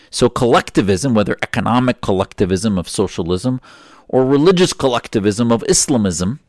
So, 0.10 0.30
collectivism, 0.30 1.14
whether 1.14 1.38
economic 1.42 2.02
collectivism 2.02 2.78
of 2.78 2.88
socialism 2.88 3.60
or 4.08 4.26
religious 4.26 4.74
collectivism 4.74 5.52
of 5.52 5.64
Islamism, 5.68 6.40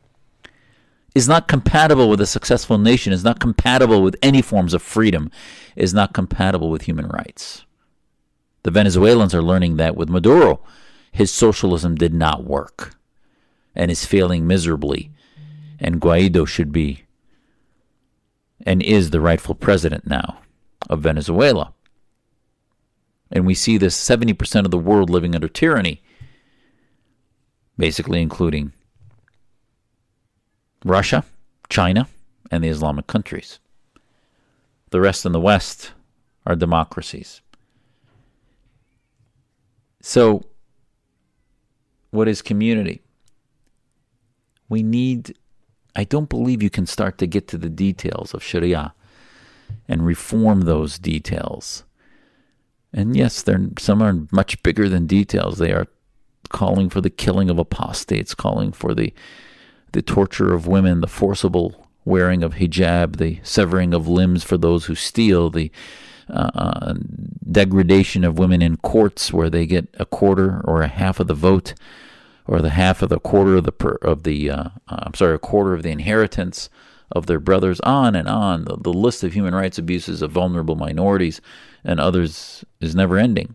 is 1.14 1.28
not 1.28 1.49
compatible 1.49 2.11
with 2.11 2.21
a 2.21 2.26
successful 2.26 2.76
nation, 2.76 3.12
is 3.12 3.25
not 3.25 3.38
compatible 3.38 4.02
with 4.02 4.16
any 4.21 4.43
forms 4.43 4.75
of 4.75 4.83
freedom, 4.83 5.31
is 5.76 5.95
not 5.95 6.12
compatible 6.12 6.71
with 6.71 6.83
human 6.83 7.07
rights. 7.07 7.64
The 8.64 8.71
Venezuelans 8.71 9.35
are 9.35 9.42
learning 9.42 9.76
that 9.76 9.94
with 9.97 10.09
Maduro. 10.09 10.61
His 11.12 11.30
socialism 11.30 11.94
did 11.94 12.12
not 12.12 12.44
work 12.44 12.97
and 13.76 13.90
is 13.90 14.06
failing 14.06 14.47
miserably. 14.47 15.11
And 15.78 16.00
Guaido 16.00 16.49
should 16.49 16.73
be 16.73 17.04
and 18.66 18.83
is 18.83 19.11
the 19.11 19.21
rightful 19.21 19.54
president 19.54 20.06
now 20.06 20.38
of 20.88 21.00
Venezuela. 21.00 21.75
And 23.30 23.44
we 23.44 23.54
see 23.54 23.76
this 23.76 23.97
70% 23.97 24.64
of 24.64 24.71
the 24.71 24.78
world 24.78 25.11
living 25.11 25.35
under 25.35 25.49
tyranny, 25.49 26.02
basically 27.76 28.23
including 28.23 28.73
Russia, 30.85 31.25
China, 31.68 32.09
and 32.50 32.64
the 32.64 32.68
Islamic 32.68 33.06
countries. 33.06 33.59
The 34.90 35.00
rest 35.00 35.26
in 35.26 35.33
the 35.33 35.40
West 35.40 35.92
are 36.47 36.54
democracies. 36.54 37.42
So, 40.06 40.42
what 42.11 42.28
is 42.28 42.42
community? 42.42 43.00
We 44.68 44.82
need 44.82 45.34
I 45.96 46.04
don't 46.04 46.28
believe 46.28 46.62
you 46.62 46.68
can 46.68 46.84
start 46.84 47.16
to 47.18 47.26
get 47.26 47.49
to 47.49 47.56
the 47.56 47.70
details 47.70 48.34
of 48.34 48.42
Sharia 48.42 48.92
and 49.88 50.04
reform 50.04 50.62
those 50.62 50.99
details. 50.99 51.84
And 52.92 53.16
yes, 53.16 53.40
they're, 53.40 53.70
some 53.78 54.02
are 54.02 54.26
much 54.30 54.62
bigger 54.62 54.90
than 54.90 55.06
details. 55.06 55.56
They 55.56 55.73
are 55.73 55.87
calling 56.50 56.90
for 56.90 57.00
the 57.00 57.08
killing 57.08 57.49
of 57.49 57.58
apostates, 57.58 58.34
calling 58.34 58.73
for 58.73 58.92
the 58.94 59.14
the 59.92 60.02
torture 60.02 60.52
of 60.52 60.66
women, 60.66 61.00
the 61.00 61.06
forcible 61.06 61.84
wearing 62.04 62.42
of 62.42 62.54
hijab, 62.54 63.16
the 63.16 63.40
severing 63.42 63.94
of 63.94 64.08
limbs 64.08 64.44
for 64.44 64.56
those 64.56 64.87
who 64.87 64.94
steal, 64.94 65.50
the 65.50 65.70
uh, 66.28 66.50
uh, 66.54 66.94
degradation 67.50 68.25
of 68.25 68.38
women 68.38 68.62
in 68.62 68.76
courts 68.78 69.32
where 69.32 69.50
they 69.50 69.66
get 69.66 69.88
a 69.99 70.06
quarter 70.06 70.62
or 70.64 70.82
a 70.82 70.88
half 70.88 71.20
of 71.20 71.26
the 71.26 71.34
vote, 71.34 71.75
or 72.46 72.61
the 72.61 72.70
half 72.70 73.02
of 73.02 73.08
the 73.08 73.20
quarter 73.20 73.56
of 73.56 73.64
the 73.64 73.73
per, 73.73 73.96
of 73.96 74.23
the 74.23 74.50
uh, 74.50 74.64
uh, 74.88 74.99
I'm 75.02 75.14
sorry, 75.14 75.34
a 75.34 75.38
quarter 75.38 75.75
of 75.75 75.82
the 75.82 75.90
inheritance 75.90 76.70
of 77.12 77.26
their 77.26 77.40
brothers. 77.40 77.80
On 77.80 78.14
and 78.14 78.28
on, 78.28 78.64
the, 78.64 78.76
the 78.76 78.92
list 78.92 79.23
of 79.23 79.32
human 79.32 79.54
rights 79.54 79.78
abuses 79.78 80.23
of 80.23 80.32
vulnerable 80.32 80.76
minorities 80.76 81.40
and 81.84 82.00
others 82.00 82.64
is 82.80 82.94
never 82.94 83.18
ending. 83.18 83.54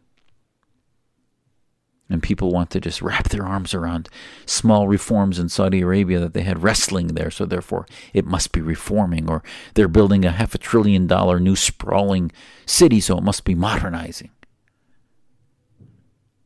And 2.09 2.23
people 2.23 2.51
want 2.51 2.71
to 2.71 2.81
just 2.81 3.03
wrap 3.03 3.29
their 3.29 3.45
arms 3.45 3.73
around 3.75 4.09
small 4.45 4.87
reforms 4.87 5.37
in 5.37 5.47
Saudi 5.47 5.81
Arabia 5.81 6.19
that 6.19 6.33
they 6.33 6.41
had 6.41 6.63
wrestling 6.63 7.07
there, 7.07 7.29
so 7.29 7.45
therefore 7.45 7.85
it 8.13 8.25
must 8.25 8.51
be 8.51 8.61
reforming. 8.61 9.29
Or 9.29 9.43
they're 9.75 9.87
building 9.87 10.25
a 10.25 10.31
half 10.31 10.55
a 10.55 10.57
trillion 10.57 11.05
dollar 11.05 11.39
new 11.39 11.55
sprawling 11.55 12.31
city, 12.65 12.99
so 12.99 13.17
it 13.17 13.23
must 13.23 13.45
be 13.45 13.53
modernizing. 13.53 14.31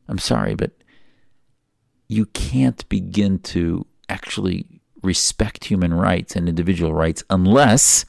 I'm 0.06 0.18
sorry, 0.18 0.54
but 0.54 0.72
you 2.08 2.26
can't 2.26 2.86
begin 2.90 3.38
to 3.38 3.86
actually 4.08 4.66
respect 5.02 5.64
human 5.64 5.94
rights 5.94 6.36
and 6.36 6.48
individual 6.48 6.92
rights 6.92 7.24
unless 7.30 8.04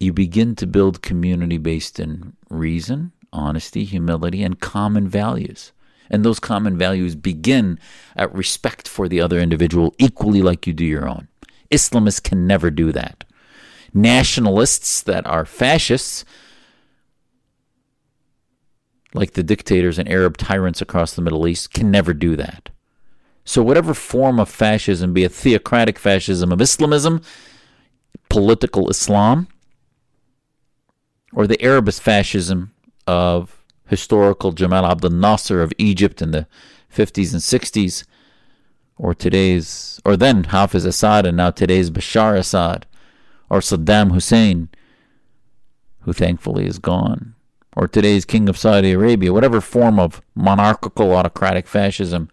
you 0.00 0.12
begin 0.12 0.56
to 0.56 0.66
build 0.66 1.02
community 1.02 1.58
based 1.58 2.00
in 2.00 2.34
reason, 2.50 3.12
honesty, 3.32 3.84
humility, 3.84 4.42
and 4.42 4.60
common 4.60 5.08
values. 5.08 5.72
And 6.12 6.24
those 6.24 6.38
common 6.38 6.76
values 6.76 7.14
begin 7.14 7.78
at 8.14 8.32
respect 8.34 8.86
for 8.86 9.08
the 9.08 9.20
other 9.20 9.40
individual 9.40 9.94
equally 9.98 10.42
like 10.42 10.66
you 10.66 10.74
do 10.74 10.84
your 10.84 11.08
own. 11.08 11.28
Islamists 11.70 12.22
can 12.22 12.46
never 12.46 12.70
do 12.70 12.92
that. 12.92 13.24
Nationalists 13.94 15.02
that 15.02 15.26
are 15.26 15.46
fascists, 15.46 16.24
like 19.14 19.32
the 19.32 19.42
dictators 19.42 19.98
and 19.98 20.08
Arab 20.08 20.36
tyrants 20.36 20.82
across 20.82 21.14
the 21.14 21.22
Middle 21.22 21.48
East, 21.48 21.72
can 21.72 21.90
never 21.90 22.12
do 22.12 22.36
that. 22.36 22.68
So, 23.44 23.62
whatever 23.62 23.92
form 23.92 24.38
of 24.38 24.48
fascism, 24.48 25.12
be 25.12 25.24
it 25.24 25.32
theocratic 25.32 25.98
fascism 25.98 26.52
of 26.52 26.60
Islamism, 26.60 27.22
political 28.28 28.88
Islam, 28.88 29.48
or 31.32 31.46
the 31.46 31.60
Arabist 31.62 32.02
fascism 32.02 32.72
of 33.06 33.61
historical 33.92 34.52
Jamal 34.52 34.86
Abdel 34.86 35.10
Nasser 35.10 35.62
of 35.62 35.72
Egypt 35.78 36.22
in 36.22 36.30
the 36.30 36.46
50s 36.92 37.32
and 37.32 37.42
60s, 37.42 38.04
or 38.96 39.14
today's, 39.14 40.00
or 40.04 40.16
then 40.16 40.44
Hafiz 40.44 40.84
Assad 40.86 41.26
and 41.26 41.36
now 41.36 41.50
today's 41.50 41.90
Bashar 41.90 42.36
Assad, 42.36 42.86
or 43.50 43.60
Saddam 43.60 44.12
Hussein, 44.12 44.70
who 46.00 46.12
thankfully 46.14 46.66
is 46.66 46.78
gone, 46.78 47.34
or 47.76 47.86
today's 47.86 48.24
King 48.24 48.48
of 48.48 48.56
Saudi 48.56 48.92
Arabia, 48.92 49.32
whatever 49.32 49.60
form 49.60 50.00
of 50.00 50.22
monarchical 50.34 51.12
autocratic 51.12 51.66
fascism 51.66 52.30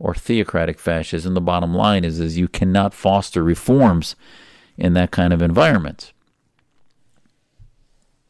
or 0.00 0.14
theocratic 0.14 0.80
fascism, 0.80 1.34
the 1.34 1.40
bottom 1.40 1.74
line 1.74 2.04
is, 2.04 2.18
is 2.18 2.36
you 2.36 2.48
cannot 2.48 2.92
foster 2.92 3.42
reforms 3.42 4.16
in 4.76 4.94
that 4.94 5.12
kind 5.12 5.32
of 5.32 5.40
environment. 5.40 6.12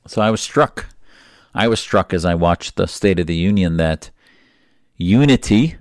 So 0.06 0.20
I 0.20 0.30
was 0.30 0.40
struck 0.40 0.86
I 1.56 1.68
was 1.68 1.80
struck 1.80 2.12
as 2.12 2.26
I 2.26 2.34
watched 2.34 2.76
the 2.76 2.86
State 2.86 3.18
of 3.18 3.26
the 3.26 3.34
Union 3.34 3.78
that 3.78 4.10
unity 4.96 5.76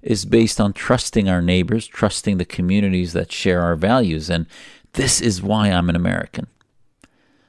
is 0.00 0.24
based 0.24 0.58
on 0.58 0.72
trusting 0.72 1.28
our 1.28 1.42
neighbors, 1.42 1.86
trusting 1.86 2.38
the 2.38 2.46
communities 2.46 3.12
that 3.12 3.30
share 3.30 3.60
our 3.60 3.76
values. 3.76 4.30
And 4.30 4.46
this 4.94 5.20
is 5.20 5.42
why 5.42 5.68
I'm 5.68 5.90
an 5.90 5.96
American. 5.96 6.46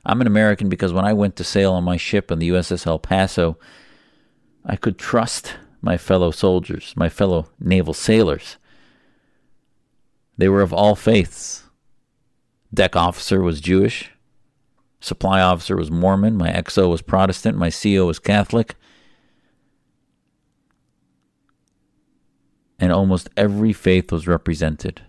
I'm 0.06 0.20
an 0.20 0.28
American 0.28 0.68
because 0.68 0.92
when 0.92 1.06
I 1.06 1.14
went 1.14 1.38
to 1.38 1.46
sail 1.46 1.72
on 1.72 1.86
my 1.86 1.96
ship 1.96 2.32
on 2.34 2.40
the 2.40 2.50
USS 2.50 2.86
El 2.86 3.00
Paso, 3.00 3.58
I 4.66 4.76
could 4.76 4.98
trust 4.98 5.56
my 5.82 5.96
fellow 5.96 6.32
soldiers, 6.32 6.94
my 6.98 7.08
fellow 7.08 7.48
naval 7.62 7.94
sailors. 7.94 8.58
They 10.38 10.50
were 10.50 10.62
of 10.62 10.74
all 10.74 10.96
faiths. 10.96 11.64
Deck 12.74 12.98
officer 12.98 13.42
was 13.42 13.62
Jewish 13.62 14.12
supply 15.00 15.42
officer 15.42 15.76
was 15.76 15.92
Mormon, 15.92 16.38
my 16.38 16.50
XO 16.50 16.90
was 16.90 17.02
Protestant, 17.02 17.58
my 17.58 17.70
CO 17.70 18.06
was 18.06 18.20
Catholic. 18.20 18.76
And 22.80 22.92
almost 22.92 23.30
every 23.36 23.74
faith 23.74 24.12
was 24.12 24.28
represented 24.28 25.02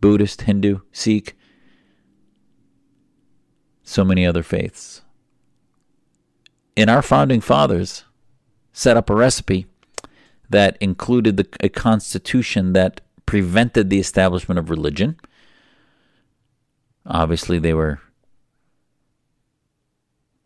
Buddhist, 0.00 0.42
Hindu, 0.42 0.80
Sikh, 0.92 1.36
so 3.82 4.04
many 4.04 4.26
other 4.26 4.42
faiths. 4.42 5.02
And 6.76 6.90
our 6.90 7.02
founding 7.02 7.40
fathers 7.40 8.04
set 8.72 8.96
up 8.96 9.08
a 9.08 9.14
recipe 9.14 9.66
that 10.50 10.76
included 10.80 11.36
the, 11.36 11.46
a 11.60 11.68
constitution 11.68 12.72
that 12.72 13.00
prevented 13.26 13.88
the 13.88 14.00
establishment 14.00 14.58
of 14.58 14.70
religion. 14.70 15.16
Obviously, 17.06 17.58
they 17.58 17.72
were 17.72 18.00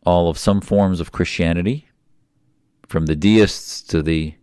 all 0.05 0.29
of 0.29 0.39
some 0.39 0.61
forms 0.61 1.01
of 1.01 1.13
Christianity, 1.13 1.89
from 2.87 3.07
the 3.07 3.17
deists 3.17 3.83
to 3.83 4.03
the 4.03 4.35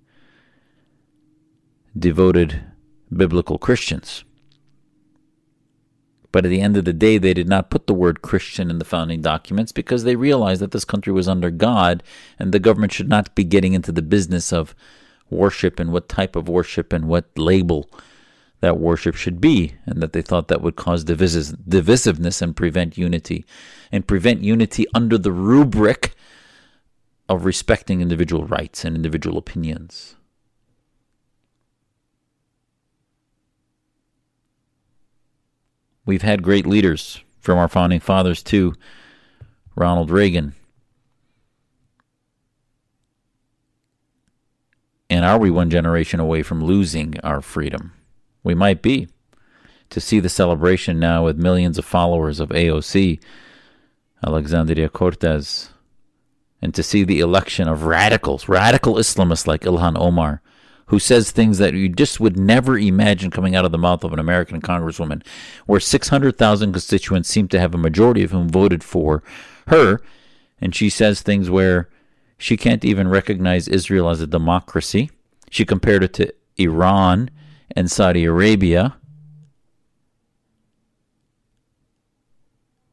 devoted 1.97 2.61
biblical 3.15 3.57
Christians. 3.57 4.23
But 6.31 6.45
at 6.45 6.49
the 6.49 6.59
end 6.59 6.75
of 6.75 6.83
the 6.83 6.91
day, 6.91 7.17
they 7.17 7.33
did 7.33 7.47
not 7.47 7.69
put 7.69 7.87
the 7.87 7.93
word 7.93 8.21
Christian 8.21 8.69
in 8.69 8.77
the 8.77 8.83
founding 8.83 9.21
documents 9.21 9.71
because 9.71 10.03
they 10.03 10.17
realized 10.17 10.61
that 10.61 10.71
this 10.71 10.83
country 10.83 11.13
was 11.13 11.29
under 11.29 11.49
God 11.49 12.03
and 12.37 12.51
the 12.51 12.59
government 12.59 12.91
should 12.91 13.07
not 13.07 13.33
be 13.35 13.45
getting 13.45 13.71
into 13.71 13.93
the 13.93 14.01
business 14.01 14.51
of 14.51 14.75
worship 15.29 15.79
and 15.79 15.93
what 15.93 16.09
type 16.09 16.35
of 16.35 16.49
worship 16.49 16.91
and 16.91 17.07
what 17.07 17.25
label 17.37 17.89
that 18.65 18.79
worship 18.79 19.13
should 19.15 19.39
be, 19.39 19.75
and 19.85 20.01
that 20.01 20.11
they 20.11 20.23
thought 20.23 20.47
that 20.47 20.61
would 20.61 20.75
cause 20.75 21.05
divisiveness 21.05 22.41
and 22.41 22.55
prevent 22.55 22.97
unity, 22.97 23.45
and 23.91 24.07
prevent 24.07 24.41
unity 24.41 24.87
under 24.93 25.19
the 25.19 25.31
rubric 25.31 26.15
of 27.29 27.45
respecting 27.45 28.01
individual 28.01 28.45
rights 28.45 28.83
and 28.83 28.95
individual 28.95 29.37
opinions. 29.37 30.15
We've 36.07 36.23
had 36.23 36.41
great 36.41 36.65
leaders 36.65 37.21
from 37.39 37.59
our 37.59 37.67
founding 37.67 37.99
fathers, 37.99 38.41
too. 38.41 38.73
Ronald 39.75 40.09
Reagan. 40.09 40.55
And 45.07 45.23
are 45.23 45.37
we 45.37 45.51
one 45.51 45.69
generation 45.69 46.19
away 46.19 46.41
from 46.41 46.63
losing 46.63 47.19
our 47.19 47.41
freedom? 47.41 47.93
We 48.45 48.55
might 48.55 48.81
be. 48.81 49.09
To 49.89 49.99
see 49.99 50.19
the 50.19 50.29
celebration 50.29 50.99
now 50.99 51.25
with 51.25 51.37
millions 51.37 51.77
of 51.77 51.85
followers 51.85 52.39
of 52.39 52.49
AOC, 52.49 53.19
Alexandria 54.25 54.89
Cortez, 54.89 55.69
and 56.61 56.73
to 56.73 56.81
see 56.81 57.03
the 57.03 57.19
election 57.19 57.67
of 57.67 57.83
radicals, 57.83 58.47
radical 58.47 58.95
Islamists 58.95 59.45
like 59.45 59.61
Ilhan 59.61 59.97
Omar, 59.97 60.41
who 60.87 60.99
says 60.99 61.31
things 61.31 61.57
that 61.57 61.73
you 61.73 61.89
just 61.89 62.19
would 62.19 62.37
never 62.37 62.77
imagine 62.77 63.31
coming 63.31 63.55
out 63.55 63.65
of 63.65 63.71
the 63.71 63.77
mouth 63.77 64.03
of 64.03 64.13
an 64.13 64.19
American 64.19 64.61
congresswoman, 64.61 65.25
where 65.65 65.79
600,000 65.79 66.71
constituents 66.71 67.29
seem 67.29 67.47
to 67.47 67.59
have 67.59 67.73
a 67.73 67.79
majority 67.79 68.23
of 68.23 68.31
whom 68.31 68.49
voted 68.49 68.83
for 68.83 69.23
her, 69.67 70.01
and 70.59 70.75
she 70.75 70.89
says 70.89 71.21
things 71.21 71.49
where 71.49 71.89
she 72.37 72.57
can't 72.57 72.85
even 72.85 73.07
recognize 73.07 73.67
Israel 73.67 74.09
as 74.09 74.21
a 74.21 74.27
democracy. 74.27 75.09
She 75.49 75.65
compared 75.65 76.03
it 76.03 76.13
to 76.13 76.33
Iran 76.57 77.29
and 77.71 77.89
Saudi 77.89 78.25
Arabia. 78.25 78.97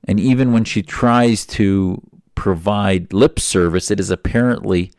And 0.05 0.19
even 0.19 0.53
when 0.53 0.65
she 0.65 0.83
tries 0.83 1.47
to 1.47 2.03
provide 2.35 3.13
lip 3.13 3.39
service, 3.39 3.91
it 3.91 4.01
is 4.01 4.11
apparently 4.11 4.93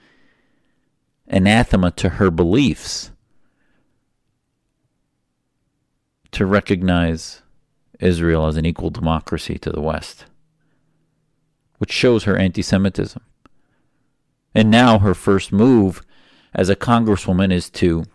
anathema 1.28 1.92
to 1.92 2.10
her 2.10 2.30
beliefs 2.30 3.12
to 6.32 6.46
recognize 6.46 7.42
Israel 8.00 8.48
as 8.48 8.58
an 8.58 8.66
equal 8.66 8.90
democracy 8.90 9.58
to 9.58 9.72
the 9.72 9.82
West, 9.82 10.26
which 11.78 11.92
shows 11.92 12.24
her 12.24 12.38
anti 12.38 12.62
Semitism. 12.62 13.22
And 14.56 14.70
now 14.70 15.00
her 15.00 15.14
first 15.14 15.52
move 15.52 16.06
as 16.54 16.70
a 16.70 16.76
congresswoman 16.76 17.52
is 17.52 17.70
to 17.72 18.06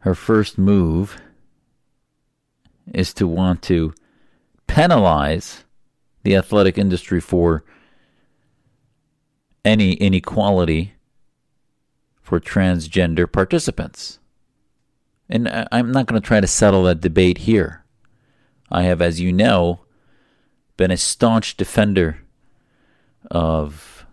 her 0.00 0.14
first 0.14 0.58
move 0.58 1.20
is 2.92 3.12
to 3.14 3.26
want 3.26 3.62
to 3.62 3.92
penalize 4.66 5.64
the 6.22 6.36
athletic 6.36 6.78
industry 6.78 7.20
for 7.20 7.64
any 9.64 9.92
inequality 9.94 10.94
for 12.22 12.40
transgender 12.40 13.30
participants. 13.30 14.18
And 15.28 15.48
I'm 15.70 15.92
not 15.92 16.06
going 16.06 16.20
to 16.20 16.26
try 16.26 16.40
to 16.40 16.46
settle 16.46 16.84
that 16.84 17.00
debate 17.00 17.38
here. 17.38 17.84
I 18.70 18.82
have, 18.82 19.02
as 19.02 19.20
you 19.20 19.32
know, 19.32 19.80
been 20.76 20.90
a 20.90 20.96
staunch 20.96 21.56
defender 21.56 22.18
of 23.30 24.06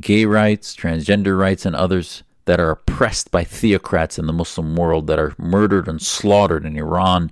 gay 0.00 0.24
rights, 0.24 0.76
transgender 0.76 1.38
rights, 1.38 1.64
and 1.64 1.74
others 1.74 2.22
that 2.46 2.58
are 2.58 2.70
oppressed 2.70 3.30
by 3.30 3.44
theocrats 3.44 4.18
in 4.18 4.26
the 4.26 4.32
Muslim 4.32 4.74
world 4.74 5.06
that 5.08 5.18
are 5.18 5.34
murdered 5.38 5.86
and 5.88 6.00
slaughtered 6.00 6.64
in 6.64 6.76
Iran 6.76 7.30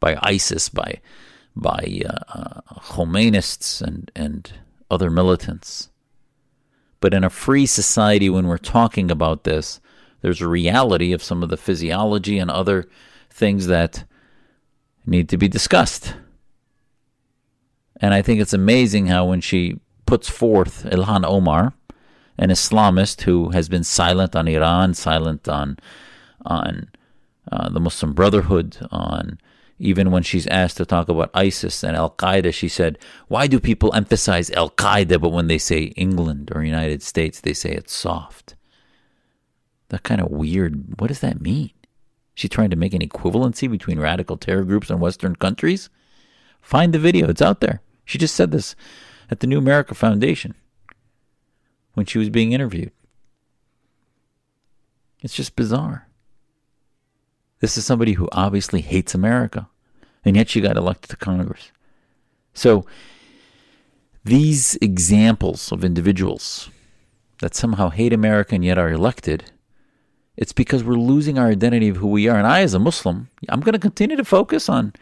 by 0.00 0.18
ISIS, 0.22 0.68
by 0.68 1.00
by 1.54 2.00
uh, 2.06 2.38
uh, 2.38 2.60
Khomeinists 2.80 3.82
and 3.82 4.10
and 4.16 4.52
other 4.90 5.10
militants. 5.10 5.90
But 7.00 7.12
in 7.12 7.24
a 7.24 7.30
free 7.30 7.66
society, 7.66 8.30
when 8.30 8.46
we're 8.46 8.58
talking 8.58 9.10
about 9.10 9.44
this, 9.44 9.80
there's 10.20 10.40
a 10.40 10.48
reality 10.48 11.12
of 11.12 11.22
some 11.22 11.42
of 11.42 11.48
the 11.48 11.56
physiology 11.56 12.38
and 12.38 12.50
other 12.50 12.88
things 13.28 13.66
that 13.66 14.04
need 15.04 15.28
to 15.28 15.36
be 15.36 15.48
discussed. 15.48 16.14
And 18.00 18.14
I 18.14 18.22
think 18.22 18.40
it's 18.40 18.52
amazing 18.52 19.06
how 19.06 19.26
when 19.26 19.40
she 19.40 19.80
puts 20.06 20.28
forth 20.28 20.84
Ilhan 20.84 21.24
Omar, 21.24 21.74
an 22.38 22.50
Islamist 22.50 23.22
who 23.22 23.50
has 23.50 23.68
been 23.68 23.84
silent 23.84 24.34
on 24.34 24.48
Iran, 24.48 24.94
silent 24.94 25.48
on 25.48 25.78
on 26.44 26.88
uh, 27.50 27.68
the 27.68 27.80
Muslim 27.80 28.12
Brotherhood, 28.12 28.78
on 28.90 29.38
even 29.78 30.10
when 30.10 30.22
she's 30.22 30.46
asked 30.46 30.76
to 30.76 30.84
talk 30.84 31.08
about 31.08 31.30
ISIS 31.34 31.82
and 31.82 31.96
Al 31.96 32.10
Qaeda, 32.10 32.54
she 32.54 32.68
said, 32.68 32.98
"Why 33.28 33.46
do 33.46 33.60
people 33.60 33.94
emphasize 33.94 34.50
Al 34.50 34.70
Qaeda, 34.70 35.20
but 35.20 35.30
when 35.30 35.48
they 35.48 35.58
say 35.58 35.92
England 35.96 36.50
or 36.54 36.62
United 36.62 37.02
States, 37.02 37.40
they 37.40 37.52
say 37.52 37.72
it's 37.72 37.92
soft?" 37.92 38.54
That 39.88 40.04
kind 40.04 40.20
of 40.20 40.30
weird. 40.30 41.00
What 41.00 41.08
does 41.08 41.20
that 41.20 41.40
mean? 41.40 41.70
She 42.34 42.48
trying 42.48 42.70
to 42.70 42.76
make 42.76 42.94
an 42.94 43.02
equivalency 43.02 43.70
between 43.70 44.00
radical 44.00 44.38
terror 44.38 44.64
groups 44.64 44.88
in 44.88 45.00
Western 45.00 45.36
countries? 45.36 45.90
Find 46.60 46.92
the 46.92 46.98
video; 46.98 47.28
it's 47.28 47.42
out 47.42 47.60
there. 47.60 47.82
She 48.04 48.18
just 48.18 48.34
said 48.34 48.52
this 48.52 48.74
at 49.30 49.40
the 49.40 49.46
New 49.46 49.58
America 49.58 49.94
Foundation 49.94 50.54
when 51.94 52.06
she 52.06 52.18
was 52.18 52.30
being 52.30 52.52
interviewed. 52.52 52.92
It's 55.20 55.34
just 55.34 55.56
bizarre. 55.56 56.08
This 57.60 57.78
is 57.78 57.86
somebody 57.86 58.14
who 58.14 58.28
obviously 58.32 58.80
hates 58.80 59.14
America, 59.14 59.68
and 60.24 60.36
yet 60.36 60.50
she 60.50 60.60
got 60.60 60.76
elected 60.76 61.10
to 61.10 61.16
Congress. 61.16 61.70
So, 62.54 62.84
these 64.24 64.76
examples 64.80 65.72
of 65.72 65.84
individuals 65.84 66.70
that 67.40 67.54
somehow 67.54 67.90
hate 67.90 68.12
America 68.12 68.54
and 68.54 68.64
yet 68.64 68.78
are 68.78 68.90
elected, 68.90 69.50
it's 70.36 70.52
because 70.52 70.82
we're 70.82 70.94
losing 70.94 71.38
our 71.38 71.48
identity 71.48 71.88
of 71.88 71.96
who 71.96 72.08
we 72.08 72.28
are. 72.28 72.38
And 72.38 72.46
I, 72.46 72.60
as 72.60 72.74
a 72.74 72.78
Muslim, 72.78 73.28
I'm 73.48 73.60
going 73.60 73.74
to 73.74 73.78
continue 73.78 74.16
to 74.16 74.24
focus 74.24 74.68
on 74.68 74.92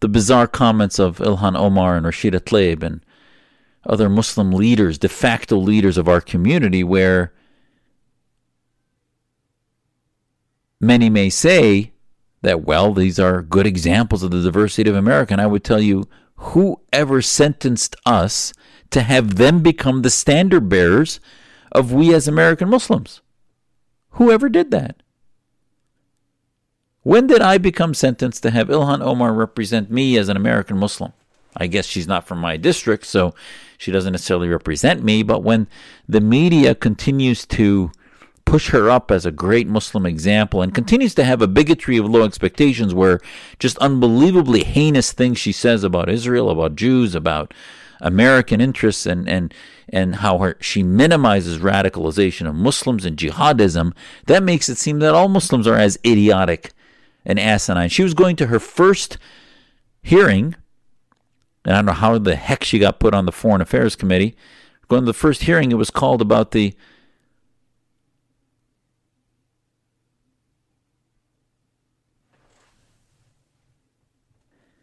the 0.00 0.08
bizarre 0.08 0.46
comments 0.46 0.98
of 0.98 1.18
Ilhan 1.18 1.56
Omar 1.56 1.96
and 1.96 2.06
Rashida 2.06 2.40
Tlaib 2.40 2.82
and 2.82 3.04
other 3.86 4.08
Muslim 4.08 4.52
leaders, 4.52 4.98
de 4.98 5.08
facto 5.08 5.56
leaders 5.56 5.98
of 5.98 6.08
our 6.08 6.20
community, 6.20 6.82
where 6.82 7.32
many 10.80 11.10
may 11.10 11.30
say 11.30 11.92
that, 12.42 12.62
well, 12.62 12.92
these 12.92 13.18
are 13.18 13.42
good 13.42 13.66
examples 13.66 14.22
of 14.22 14.30
the 14.30 14.42
diversity 14.42 14.88
of 14.88 14.96
America. 14.96 15.32
And 15.32 15.40
I 15.40 15.46
would 15.46 15.64
tell 15.64 15.80
you, 15.80 16.08
whoever 16.36 17.22
sentenced 17.22 17.96
us 18.04 18.52
to 18.90 19.02
have 19.02 19.36
them 19.36 19.62
become 19.62 20.02
the 20.02 20.10
standard 20.10 20.68
bearers 20.68 21.20
of 21.72 21.92
we 21.92 22.14
as 22.14 22.28
American 22.28 22.68
Muslims? 22.68 23.20
Whoever 24.10 24.48
did 24.48 24.70
that? 24.70 25.02
When 27.02 27.26
did 27.26 27.42
I 27.42 27.58
become 27.58 27.92
sentenced 27.92 28.42
to 28.44 28.50
have 28.50 28.68
Ilhan 28.68 29.02
Omar 29.02 29.34
represent 29.34 29.90
me 29.90 30.16
as 30.16 30.28
an 30.28 30.36
American 30.36 30.78
Muslim? 30.78 31.12
I 31.56 31.66
guess 31.66 31.86
she's 31.86 32.08
not 32.08 32.26
from 32.26 32.38
my 32.38 32.56
district, 32.56 33.06
so 33.06 33.34
she 33.78 33.92
doesn't 33.92 34.12
necessarily 34.12 34.48
represent 34.48 35.02
me. 35.02 35.22
But 35.22 35.42
when 35.42 35.68
the 36.08 36.20
media 36.20 36.74
continues 36.74 37.46
to 37.46 37.92
push 38.44 38.70
her 38.70 38.90
up 38.90 39.10
as 39.10 39.24
a 39.24 39.30
great 39.30 39.66
Muslim 39.66 40.04
example 40.06 40.62
and 40.62 40.74
continues 40.74 41.14
to 41.14 41.24
have 41.24 41.40
a 41.40 41.48
bigotry 41.48 41.96
of 41.96 42.08
low 42.08 42.24
expectations 42.24 42.92
where 42.92 43.20
just 43.58 43.78
unbelievably 43.78 44.64
heinous 44.64 45.12
things 45.12 45.38
she 45.38 45.52
says 45.52 45.82
about 45.82 46.10
Israel, 46.10 46.50
about 46.50 46.76
Jews, 46.76 47.14
about 47.14 47.54
American 48.00 48.60
interests 48.60 49.06
and 49.06 49.28
and 49.28 49.54
and 49.88 50.16
how 50.16 50.38
her, 50.38 50.56
she 50.60 50.82
minimizes 50.82 51.58
radicalization 51.58 52.48
of 52.48 52.54
Muslims 52.54 53.04
and 53.04 53.16
jihadism, 53.16 53.92
that 54.26 54.42
makes 54.42 54.68
it 54.68 54.78
seem 54.78 54.98
that 54.98 55.14
all 55.14 55.28
Muslims 55.28 55.66
are 55.66 55.76
as 55.76 55.98
idiotic 56.04 56.72
and 57.24 57.38
asinine. 57.38 57.88
She 57.88 58.02
was 58.02 58.14
going 58.14 58.36
to 58.36 58.46
her 58.46 58.58
first 58.58 59.18
hearing 60.02 60.54
and 61.64 61.74
I 61.74 61.78
don't 61.78 61.86
know 61.86 61.92
how 61.92 62.18
the 62.18 62.36
heck 62.36 62.64
she 62.64 62.78
got 62.78 63.00
put 63.00 63.14
on 63.14 63.26
the 63.26 63.32
Foreign 63.32 63.60
Affairs 63.60 63.96
Committee. 63.96 64.36
Going 64.88 65.02
to 65.02 65.06
the 65.06 65.14
first 65.14 65.44
hearing, 65.44 65.72
it 65.72 65.76
was 65.76 65.90
called 65.90 66.20
about 66.20 66.50
the 66.50 66.74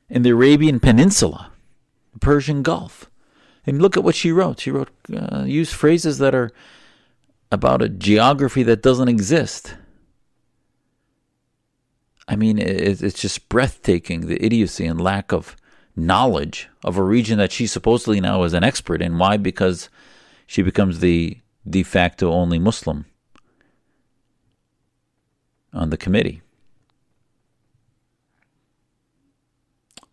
in 0.10 0.24
the 0.24 0.32
Arabian 0.32 0.80
Peninsula, 0.80 1.52
the 2.14 2.20
Persian 2.20 2.64
Gulf. 2.64 3.10
And 3.66 3.80
look 3.80 3.96
at 3.96 4.04
what 4.04 4.16
she 4.16 4.32
wrote. 4.32 4.60
She 4.60 4.72
wrote, 4.72 4.90
uh, 5.16 5.44
used 5.46 5.74
phrases 5.74 6.18
that 6.18 6.34
are 6.34 6.52
about 7.52 7.84
a 7.84 7.90
geography 7.90 8.64
that 8.64 8.82
doesn't 8.82 9.08
exist. 9.08 9.76
I 12.28 12.36
mean, 12.36 12.58
it's 12.58 13.22
just 13.22 13.50
breathtaking 13.50 14.22
the 14.22 14.44
idiocy 14.44 14.86
and 14.86 15.00
lack 15.00 15.32
of 15.32 15.56
knowledge 15.96 16.70
of 16.84 16.98
a 16.98 17.04
region 17.04 17.38
that 17.38 17.52
she 17.52 17.68
supposedly 17.68 18.20
now 18.20 18.44
is 18.44 18.54
an 18.54 18.64
expert 18.64 19.02
in. 19.02 19.18
Why? 19.18 19.38
Because 19.38 19.90
she 20.48 20.62
becomes 20.62 21.00
the 21.00 21.38
de 21.70 21.84
facto 21.84 22.32
only 22.32 22.60
Muslim 22.60 23.06
on 25.74 25.90
the 25.90 25.98
committee. 25.98 26.42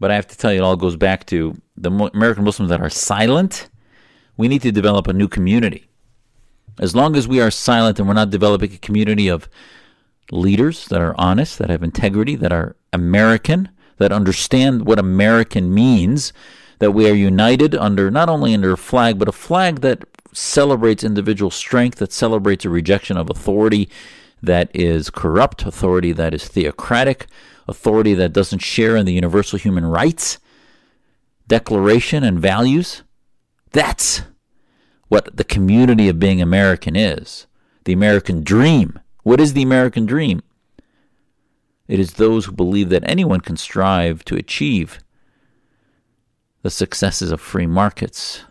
But 0.01 0.11
I 0.11 0.15
have 0.15 0.29
to 0.29 0.37
tell 0.37 0.53
you, 0.53 0.61
it 0.61 0.65
all 0.65 0.77
goes 0.77 0.97
back 0.97 1.27
to 1.27 1.61
the 1.77 1.91
American 1.91 2.45
Muslims 2.45 2.71
that 2.71 2.81
are 2.81 2.91
silent. 2.91 3.69
We 4.37 4.47
need 4.47 4.63
to 4.63 4.71
develop 4.71 5.09
a 5.09 5.13
new 5.13 5.27
community. 5.27 5.89
As 6.79 6.95
long 6.95 7.17
as 7.17 7.27
we 7.27 7.41
are 7.41 7.51
silent 7.51 7.99
and 7.99 8.07
we're 8.07 8.15
not 8.15 8.31
developing 8.31 8.73
a 8.73 8.79
community 8.79 9.29
of 9.29 9.49
leaders 10.31 10.87
that 10.89 11.01
are 11.01 11.19
honest, 11.19 11.59
that 11.59 11.71
have 11.71 11.83
integrity, 11.83 12.37
that 12.37 12.53
are 12.53 12.77
American, 12.93 13.69
that 13.99 14.13
understand 14.13 14.87
what 14.87 14.99
American 14.99 15.73
means, 15.73 16.33
that 16.79 16.93
we 16.93 17.09
are 17.09 17.15
united 17.15 17.75
under 17.75 18.11
not 18.11 18.29
only 18.29 18.55
under 18.55 18.73
a 18.73 18.77
flag, 18.77 19.19
but 19.19 19.29
a 19.29 19.33
flag 19.33 19.81
that 19.81 20.05
celebrates 20.33 21.05
individual 21.05 21.51
strength, 21.51 21.99
that 21.99 22.13
celebrates 22.13 22.65
a 22.65 22.71
rejection 22.71 23.17
of 23.17 23.31
authority 23.31 23.89
that 24.43 24.71
is 24.75 25.11
corrupt, 25.11 25.65
authority 25.65 26.13
that 26.13 26.33
is 26.33 26.47
theocratic, 26.47 27.27
authority 27.67 28.15
that 28.15 28.33
doesn't 28.33 28.61
share 28.61 28.97
in 28.97 29.05
the 29.05 29.13
universal 29.13 29.59
human 29.59 29.87
rights 29.87 30.39
declaration 31.49 32.23
and 32.23 32.39
values. 32.39 33.03
That's 33.73 34.23
what 35.09 35.37
the 35.37 35.45
community 35.45 36.09
of 36.09 36.19
being 36.19 36.41
American 36.41 36.95
is. 36.95 37.47
The 37.85 37.93
American 37.95 38.45
dream. 38.45 38.99
What 39.23 39.41
is 39.41 39.55
the 39.55 39.63
American 39.63 40.07
dream? 40.07 40.43
It 41.89 41.99
is 41.99 42.15
those 42.15 42.45
who 42.45 42.53
believe 42.53 42.91
that 42.91 43.09
anyone 43.09 43.41
can 43.41 43.57
strive 43.57 44.25
to 44.27 44.37
achieve 44.37 45.01
the 46.63 46.71
successes 46.71 47.33
of 47.33 47.41
free 47.41 47.67
markets 47.67 48.45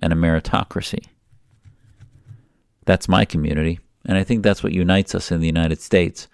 and 0.00 0.12
a 0.12 0.16
meritocracy. 0.16 1.06
That's 2.84 3.08
my 3.08 3.24
community, 3.24 3.80
and 4.04 4.18
I 4.18 4.24
think 4.24 4.42
that's 4.42 4.62
what 4.62 4.72
unites 4.72 5.14
us 5.14 5.32
in 5.32 5.40
the 5.40 5.46
United 5.46 5.80
States. 5.80 6.28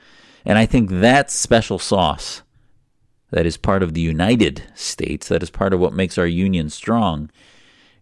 And 0.45 0.59
I 0.59 0.67
think 0.67 0.91
that 0.91 1.31
special 1.31 1.79
sauce 1.79 2.43
that 3.31 3.47
is 3.47 3.57
part 3.57 3.83
of 3.83 3.95
the 3.95 4.01
United 4.01 4.65
States, 4.75 5.29
that 5.29 5.43
is 5.43 5.51
part 5.51 5.73
of 5.73 5.81
what 5.81 5.93
makes 5.93 6.19
our 6.19 6.27
union 6.27 6.69
strong, 6.69 7.31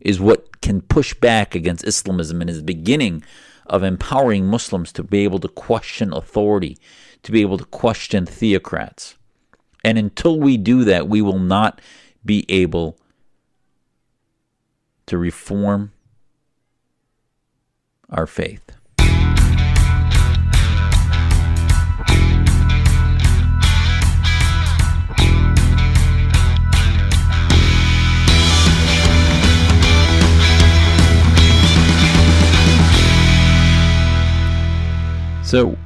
is 0.00 0.20
what 0.20 0.60
can 0.62 0.80
push 0.80 1.12
back 1.14 1.54
against 1.54 1.86
Islamism 1.86 2.40
and 2.40 2.48
is 2.48 2.58
the 2.58 2.62
beginning 2.62 3.22
of 3.66 3.82
empowering 3.82 4.46
Muslims 4.46 4.92
to 4.92 5.02
be 5.02 5.24
able 5.24 5.38
to 5.40 5.48
question 5.48 6.12
authority, 6.12 6.78
to 7.22 7.32
be 7.32 7.40
able 7.40 7.58
to 7.58 7.64
question 7.64 8.24
theocrats. 8.26 9.14
And 9.84 9.98
until 9.98 10.38
we 10.38 10.56
do 10.56 10.84
that, 10.84 11.08
we 11.08 11.22
will 11.22 11.38
not 11.38 11.80
be 12.24 12.44
able 12.48 12.96
to 15.06 15.16
reform 15.18 15.92
our 18.10 18.26
faith. 18.26 18.70
So, 35.44 35.78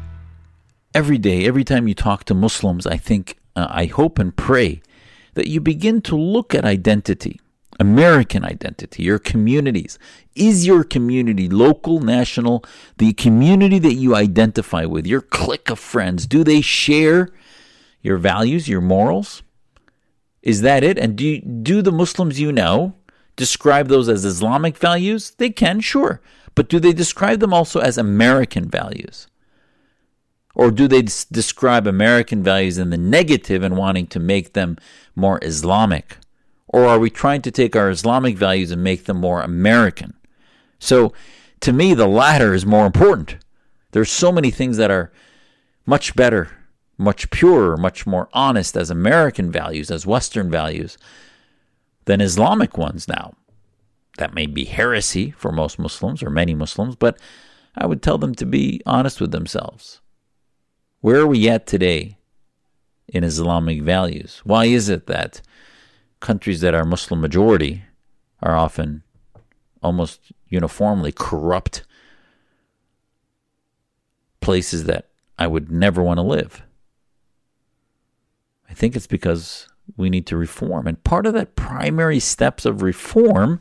every 0.95 1.19
day, 1.19 1.47
every 1.47 1.65
time 1.65 1.89
you 1.89 1.95
talk 1.95 2.25
to 2.25 2.35
Muslims, 2.35 2.87
I 2.87 2.97
think, 2.97 3.39
uh, 3.57 3.67
I 3.71 3.87
hope 3.87 4.19
and 4.19 4.35
pray 4.35 4.83
that 5.35 5.49
you 5.49 5.61
begin 5.61 6.03
to 6.03 6.17
look 6.17 6.55
at 6.55 6.65
identity, 6.65 7.41
American 7.81 8.45
identity, 8.45 9.03
your 9.03 9.19
communities. 9.19 9.99
Is 10.35 10.67
your 10.67 10.85
community 10.85 11.49
local, 11.49 12.01
national, 12.01 12.65
the 12.99 13.13
community 13.15 13.79
that 13.79 13.95
you 13.95 14.15
identify 14.15 14.85
with, 14.85 15.07
your 15.07 15.23
clique 15.23 15.71
of 15.71 15.79
friends, 15.79 16.27
do 16.27 16.45
they 16.45 16.61
share 16.61 17.31
your 18.03 18.19
values, 18.19 18.69
your 18.69 18.81
morals? 18.81 19.43
Is 20.43 20.63
that 20.63 20.83
it? 20.83 20.99
And 20.99 21.17
do 21.17 21.41
do 21.41 21.83
the 21.83 21.93
Muslims 21.93 22.41
you 22.41 22.51
know 22.51 22.95
describe 23.37 23.89
those 23.89 24.09
as 24.09 24.25
Islamic 24.25 24.77
values? 24.77 25.31
They 25.31 25.51
can, 25.51 25.81
sure. 25.81 26.21
But 26.55 26.69
do 26.69 26.81
they 26.81 26.93
describe 26.93 27.41
them 27.41 27.55
also 27.55 27.81
as 27.81 27.97
American 27.97 28.69
values? 28.69 29.29
Or 30.55 30.71
do 30.71 30.87
they 30.87 31.03
describe 31.03 31.87
American 31.87 32.43
values 32.43 32.79
in 32.79 32.91
the 32.91 32.99
negative 32.99 33.63
and 33.63 33.77
wanting 33.77 34.07
to 34.09 34.21
make 34.21 34.53
them 34.53 34.77
more 35.17 35.39
Islamic? 35.43 36.19
Or 36.69 36.87
are 36.87 36.99
we 36.99 37.11
trying 37.11 37.43
to 37.43 37.51
take 37.51 37.75
our 37.75 37.91
Islamic 37.91 38.37
values 38.37 38.71
and 38.71 38.83
make 38.83 39.05
them 39.05 39.19
more 39.19 39.41
American? 39.41 40.15
So, 40.79 41.13
to 41.61 41.73
me, 41.73 41.95
the 41.95 42.09
latter 42.09 42.55
is 42.55 42.67
more 42.67 42.87
important. 42.87 43.37
There's 43.93 44.11
so 44.11 44.33
many 44.33 44.51
things 44.51 44.79
that 44.79 44.91
are 44.91 45.13
much 45.87 46.17
better, 46.17 46.51
much 46.99 47.31
purer, 47.31 47.77
much 47.77 48.07
more 48.07 48.29
honest 48.33 48.77
as 48.77 48.91
American 48.91 49.51
values, 49.51 49.91
as 49.91 50.07
Western 50.07 50.51
values, 50.51 50.99
than 52.07 52.21
Islamic 52.21 52.77
ones 52.77 53.07
now. 53.07 53.35
That 54.19 54.35
may 54.35 54.47
be 54.47 54.65
heresy 54.65 55.31
for 55.31 55.53
most 55.53 55.79
Muslims 55.79 56.23
or 56.23 56.31
many 56.31 56.55
Muslims, 56.55 56.97
but 56.97 57.19
I 57.77 57.87
would 57.87 58.03
tell 58.03 58.19
them 58.19 58.35
to 58.35 58.45
be 58.45 58.83
honest 58.85 59.21
with 59.21 59.31
themselves. 59.31 60.02
Where 61.03 61.19
are 61.19 61.27
we 61.27 61.49
at 61.49 61.67
today 61.67 62.17
in 63.09 63.25
Islamic 63.25 63.83
values? 63.83 64.41
Why 64.45 64.67
is 64.67 64.89
it 64.89 65.09
that 65.09 65.43
countries 66.21 66.61
that 66.61 66.75
are 66.75 66.85
Muslim 66.85 67.21
majority 67.21 67.83
are 68.41 68.55
often 68.55 69.03
almost 69.83 70.31
uniformly 70.49 71.11
corrupt 71.11 71.83
places 74.41 74.85
that 74.85 75.09
I 75.37 75.49
would 75.49 75.73
never 75.73 76.01
want 76.05 76.19
to 76.19 76.23
live? 76.23 76.63
I 78.71 78.75
think 78.75 78.95
it's 78.95 79.09
because 79.09 79.67
we 79.97 80.09
need 80.09 80.29
to 80.29 80.37
reform. 80.37 80.87
And 80.87 81.03
part 81.03 81.27
of 81.27 81.35
that 81.35 81.57
primary 81.57 82.21
steps 82.21 82.65
of 82.65 82.81
reform 82.81 83.61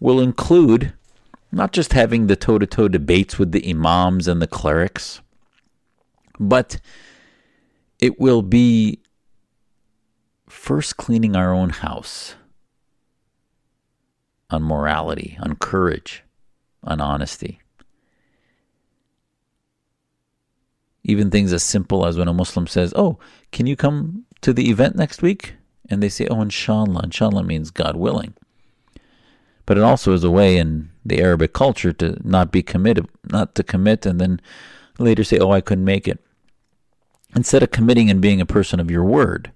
will 0.00 0.20
include 0.20 0.94
not 1.52 1.74
just 1.74 1.92
having 1.92 2.28
the 2.28 2.36
toe 2.36 2.58
to 2.58 2.66
toe 2.66 2.88
debates 2.88 3.38
with 3.38 3.52
the 3.52 3.68
imams 3.68 4.26
and 4.26 4.40
the 4.40 4.46
clerics, 4.46 5.20
but 6.38 6.80
it 7.98 8.20
will 8.20 8.42
be 8.42 9.00
first 10.48 10.96
cleaning 10.96 11.36
our 11.36 11.52
own 11.52 11.70
house 11.70 12.34
on 14.50 14.62
morality, 14.62 15.36
on 15.40 15.56
courage, 15.56 16.22
on 16.84 17.00
honesty. 17.00 17.60
Even 21.02 21.30
things 21.30 21.52
as 21.52 21.62
simple 21.62 22.04
as 22.06 22.16
when 22.16 22.28
a 22.28 22.32
Muslim 22.32 22.66
says, 22.66 22.92
Oh, 22.96 23.18
can 23.52 23.66
you 23.66 23.76
come 23.76 24.24
to 24.40 24.52
the 24.52 24.70
event 24.70 24.96
next 24.96 25.22
week? 25.22 25.54
And 25.88 26.02
they 26.02 26.08
say, 26.08 26.26
Oh, 26.28 26.42
inshallah. 26.42 27.02
Inshallah 27.04 27.44
means 27.44 27.70
God 27.70 27.96
willing. 27.96 28.34
But 29.66 29.78
it 29.78 29.84
also 29.84 30.12
is 30.12 30.24
a 30.24 30.30
way 30.30 30.56
in 30.56 30.90
the 31.04 31.20
Arabic 31.20 31.52
culture 31.52 31.92
to 31.92 32.18
not 32.24 32.50
be 32.52 32.62
committed, 32.62 33.08
not 33.30 33.54
to 33.56 33.62
commit 33.62 34.04
and 34.06 34.20
then 34.20 34.40
later 34.98 35.24
say, 35.24 35.38
Oh, 35.38 35.50
I 35.50 35.60
couldn't 35.60 35.84
make 35.84 36.08
it 36.08 36.20
instead 37.36 37.62
of 37.62 37.70
committing 37.70 38.10
and 38.10 38.20
being 38.20 38.40
a 38.40 38.46
person 38.46 38.80
of 38.80 38.90
your 38.90 39.04
word. 39.04 39.52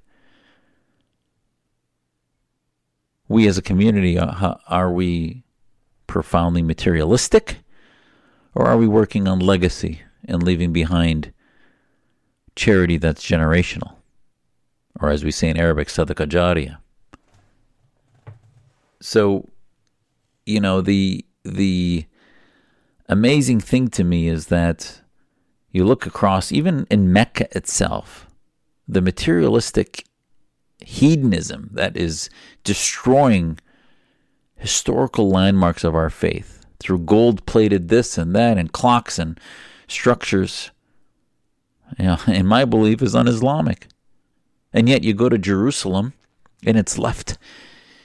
We 3.26 3.48
as 3.48 3.56
a 3.56 3.62
community, 3.62 4.18
uh, 4.18 4.54
are 4.68 4.92
we 4.92 5.44
profoundly 6.06 6.62
materialistic? 6.62 7.58
Or 8.54 8.66
are 8.66 8.76
we 8.76 8.88
working 8.88 9.26
on 9.26 9.38
legacy 9.38 10.02
and 10.24 10.42
leaving 10.42 10.72
behind 10.72 11.32
charity 12.56 12.98
that's 12.98 13.24
generational? 13.24 13.94
Or 15.00 15.08
as 15.08 15.24
we 15.24 15.30
say 15.30 15.48
in 15.48 15.56
Arabic, 15.56 15.88
sadaqah 15.88 16.28
jariyah. 16.28 16.78
So, 19.00 19.48
you 20.44 20.60
know, 20.60 20.80
the 20.82 21.24
the 21.44 22.04
amazing 23.08 23.60
thing 23.60 23.88
to 23.88 24.04
me 24.04 24.28
is 24.28 24.46
that 24.46 25.00
you 25.70 25.84
look 25.84 26.06
across, 26.06 26.52
even 26.52 26.86
in 26.90 27.12
Mecca 27.12 27.54
itself, 27.56 28.26
the 28.88 29.00
materialistic 29.00 30.04
hedonism 30.78 31.70
that 31.72 31.96
is 31.96 32.30
destroying 32.64 33.58
historical 34.56 35.30
landmarks 35.30 35.84
of 35.84 35.94
our 35.94 36.10
faith 36.10 36.66
through 36.78 36.98
gold 36.98 37.44
plated 37.46 37.88
this 37.88 38.18
and 38.18 38.34
that 38.34 38.58
and 38.58 38.72
clocks 38.72 39.18
and 39.18 39.38
structures, 39.86 40.70
you 41.98 42.06
know, 42.06 42.18
in 42.26 42.46
my 42.46 42.64
belief, 42.64 43.02
is 43.02 43.14
un 43.14 43.28
Islamic. 43.28 43.86
And 44.72 44.88
yet 44.88 45.02
you 45.02 45.14
go 45.14 45.28
to 45.28 45.38
Jerusalem 45.38 46.14
and 46.64 46.76
it's 46.76 46.98
left 46.98 47.38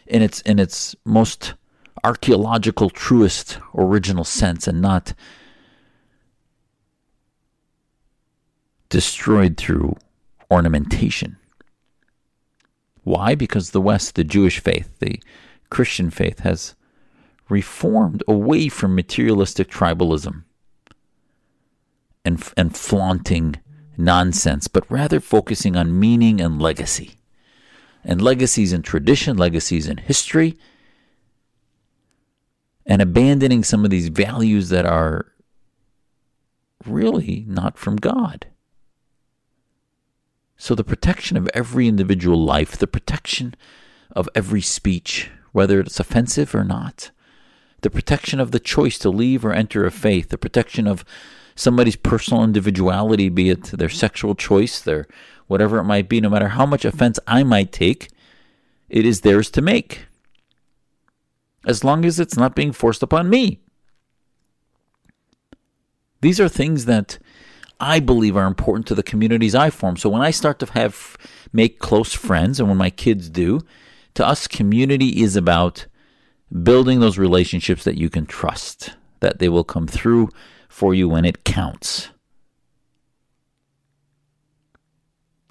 in 0.08 0.22
its 0.22 0.42
in 0.42 0.60
its 0.60 0.96
most 1.06 1.54
archaeological, 2.04 2.90
truest, 2.90 3.60
original 3.76 4.24
sense 4.24 4.68
and 4.68 4.82
not 4.82 5.14
destroyed 8.96 9.58
through 9.58 9.94
ornamentation. 10.50 11.36
Why? 13.04 13.36
Because 13.36 13.72
the 13.72 13.82
West, 13.82 14.16
the 14.16 14.24
Jewish 14.24 14.62
faith, 14.62 15.00
the 15.00 15.22
Christian 15.70 16.10
faith, 16.10 16.40
has 16.40 16.76
reformed 17.50 18.24
away 18.26 18.70
from 18.70 18.96
materialistic 18.96 19.70
tribalism 19.70 20.44
and, 22.24 22.42
and 22.56 22.74
flaunting 22.74 23.58
nonsense, 23.98 24.70
but 24.70 24.90
rather 24.90 25.20
focusing 25.20 25.76
on 25.76 26.00
meaning 26.00 26.40
and 26.40 26.62
legacy. 26.62 27.18
And 28.02 28.22
legacies 28.22 28.72
in 28.72 28.82
tradition, 28.82 29.36
legacies 29.36 29.90
in 29.90 29.98
history, 29.98 30.58
and 32.86 33.02
abandoning 33.02 33.66
some 33.66 33.84
of 33.84 33.92
these 33.92 34.08
values 34.08 34.70
that 34.70 34.86
are 34.86 35.34
really 36.86 37.44
not 37.46 37.78
from 37.78 37.98
God. 37.98 38.48
So, 40.58 40.74
the 40.74 40.84
protection 40.84 41.36
of 41.38 41.50
every 41.54 41.88
individual 41.88 42.44
life, 42.44 42.78
the 42.78 42.88
protection 42.88 43.56
of 44.12 44.30
every 44.34 44.62
speech, 44.62 45.30
whether 45.52 45.80
it's 45.80 46.00
offensive 46.00 46.56
or 46.56 46.64
not, 46.64 47.12
the 47.82 47.90
protection 47.90 48.40
of 48.40 48.52
the 48.52 48.60
choice 48.60 48.98
to 49.00 49.10
leave 49.10 49.44
or 49.46 49.54
enter 49.54 49.86
a 49.86 49.92
faith, 49.92 50.30
the 50.30 50.38
protection 50.38 50.88
of 50.88 51.04
somebody's 51.56 51.96
personal 51.96 52.44
individuality, 52.44 53.30
be 53.30 53.50
it 53.50 53.64
their 53.66 53.90
sexual 53.90 54.36
choice, 54.36 54.80
their 54.80 55.08
whatever 55.48 55.78
it 55.78 55.84
might 55.84 56.10
be, 56.10 56.22
no 56.22 56.30
matter 56.30 56.50
how 56.50 56.66
much 56.66 56.86
offense 56.86 57.20
I 57.28 57.44
might 57.44 57.72
take, 57.72 58.10
it 58.90 59.06
is 59.06 59.22
theirs 59.22 59.50
to 59.52 59.62
make. 59.62 60.06
As 61.66 61.84
long 61.84 62.06
as 62.06 62.20
it's 62.20 62.38
not 62.38 62.56
being 62.56 62.72
forced 62.72 63.04
upon 63.04 63.30
me. 63.30 63.60
These 66.22 66.40
are 66.40 66.50
things 66.50 66.86
that 66.86 67.20
I 67.80 68.00
believe 68.00 68.38
are 68.38 68.48
important 68.48 68.88
to 68.88 68.96
the 68.96 69.04
communities 69.04 69.56
I 69.56 69.70
form. 69.70 69.98
So 69.98 70.10
when 70.10 70.22
I 70.22 70.32
start 70.32 70.60
to 70.60 70.66
have 70.68 71.18
make 71.52 71.80
close 71.80 72.14
friends 72.14 72.60
and 72.60 72.70
when 72.70 72.78
my 72.78 72.90
kids 72.90 73.30
do, 73.30 73.62
to 74.14 74.26
us 74.26 74.48
community 74.48 75.22
is 75.22 75.36
about 75.36 75.88
building 76.64 77.00
those 77.00 77.18
relationships 77.18 77.84
that 77.84 77.98
you 77.98 78.10
can 78.10 78.26
trust, 78.26 78.92
that 79.20 79.40
they 79.40 79.50
will 79.50 79.64
come 79.64 79.88
through 79.88 80.30
for 80.70 80.94
you 80.94 81.10
when 81.10 81.26
it 81.26 81.44
counts. 81.44 82.10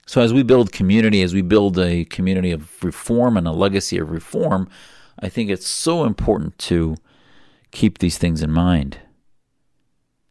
So 0.07 0.21
as 0.21 0.33
we 0.33 0.43
build 0.43 0.73
community, 0.73 1.23
as 1.23 1.35
we 1.35 1.43
build 1.43 1.79
a 1.79 2.05
community 2.05 2.53
of 2.53 2.83
reform 2.85 3.37
and 3.37 3.49
a 3.49 3.53
legacy 3.53 3.99
of 3.99 4.11
reform, 4.11 4.69
I 5.19 5.29
think 5.29 5.51
it's 5.51 5.67
so 5.67 6.05
important 6.05 6.59
to 6.59 6.97
keep 7.71 7.99
these 7.99 8.19
things 8.19 8.43
in 8.43 8.51
mind. 8.51 8.99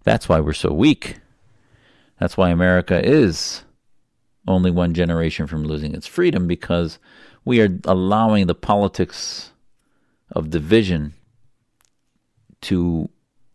That's 0.04 0.30
why 0.30 0.40
we're 0.40 0.54
so 0.54 0.72
weak. 0.72 1.18
That's 2.24 2.38
why 2.38 2.52
America 2.52 3.06
is 3.06 3.66
only 4.48 4.72
one 4.72 4.94
generation 4.94 5.46
from 5.46 5.66
losing 5.66 5.94
its 5.94 6.08
freedom 6.08 6.48
because 6.48 6.98
we 7.44 7.60
are 7.60 7.78
allowing 7.84 8.48
the 8.48 8.56
politics 8.56 9.52
of 10.32 10.50
division 10.50 11.16
to 12.62 13.10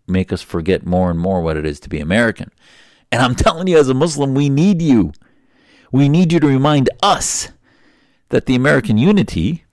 make 0.07 0.35
us 0.35 0.43
forget 0.43 0.85
more 0.85 1.11
and 1.11 1.19
more 1.19 1.41
what 1.41 1.57
it 1.57 1.65
is 1.65 1.81
to 1.81 1.89
be 1.89 1.99
American. 1.99 2.53
And 3.11 3.23
I'm 3.23 3.35
telling 3.45 3.69
you, 3.69 3.79
as 3.79 3.89
a 3.89 3.95
Muslim, 3.95 4.35
we 4.35 4.51
need 4.51 4.83
you. 4.83 5.13
We 5.91 6.11
need 6.11 6.31
you 6.31 6.39
to 6.39 6.47
remind 6.47 6.91
us 7.03 7.49
that 8.29 8.45
the 8.45 8.55
American 8.55 8.99
unity 8.99 9.65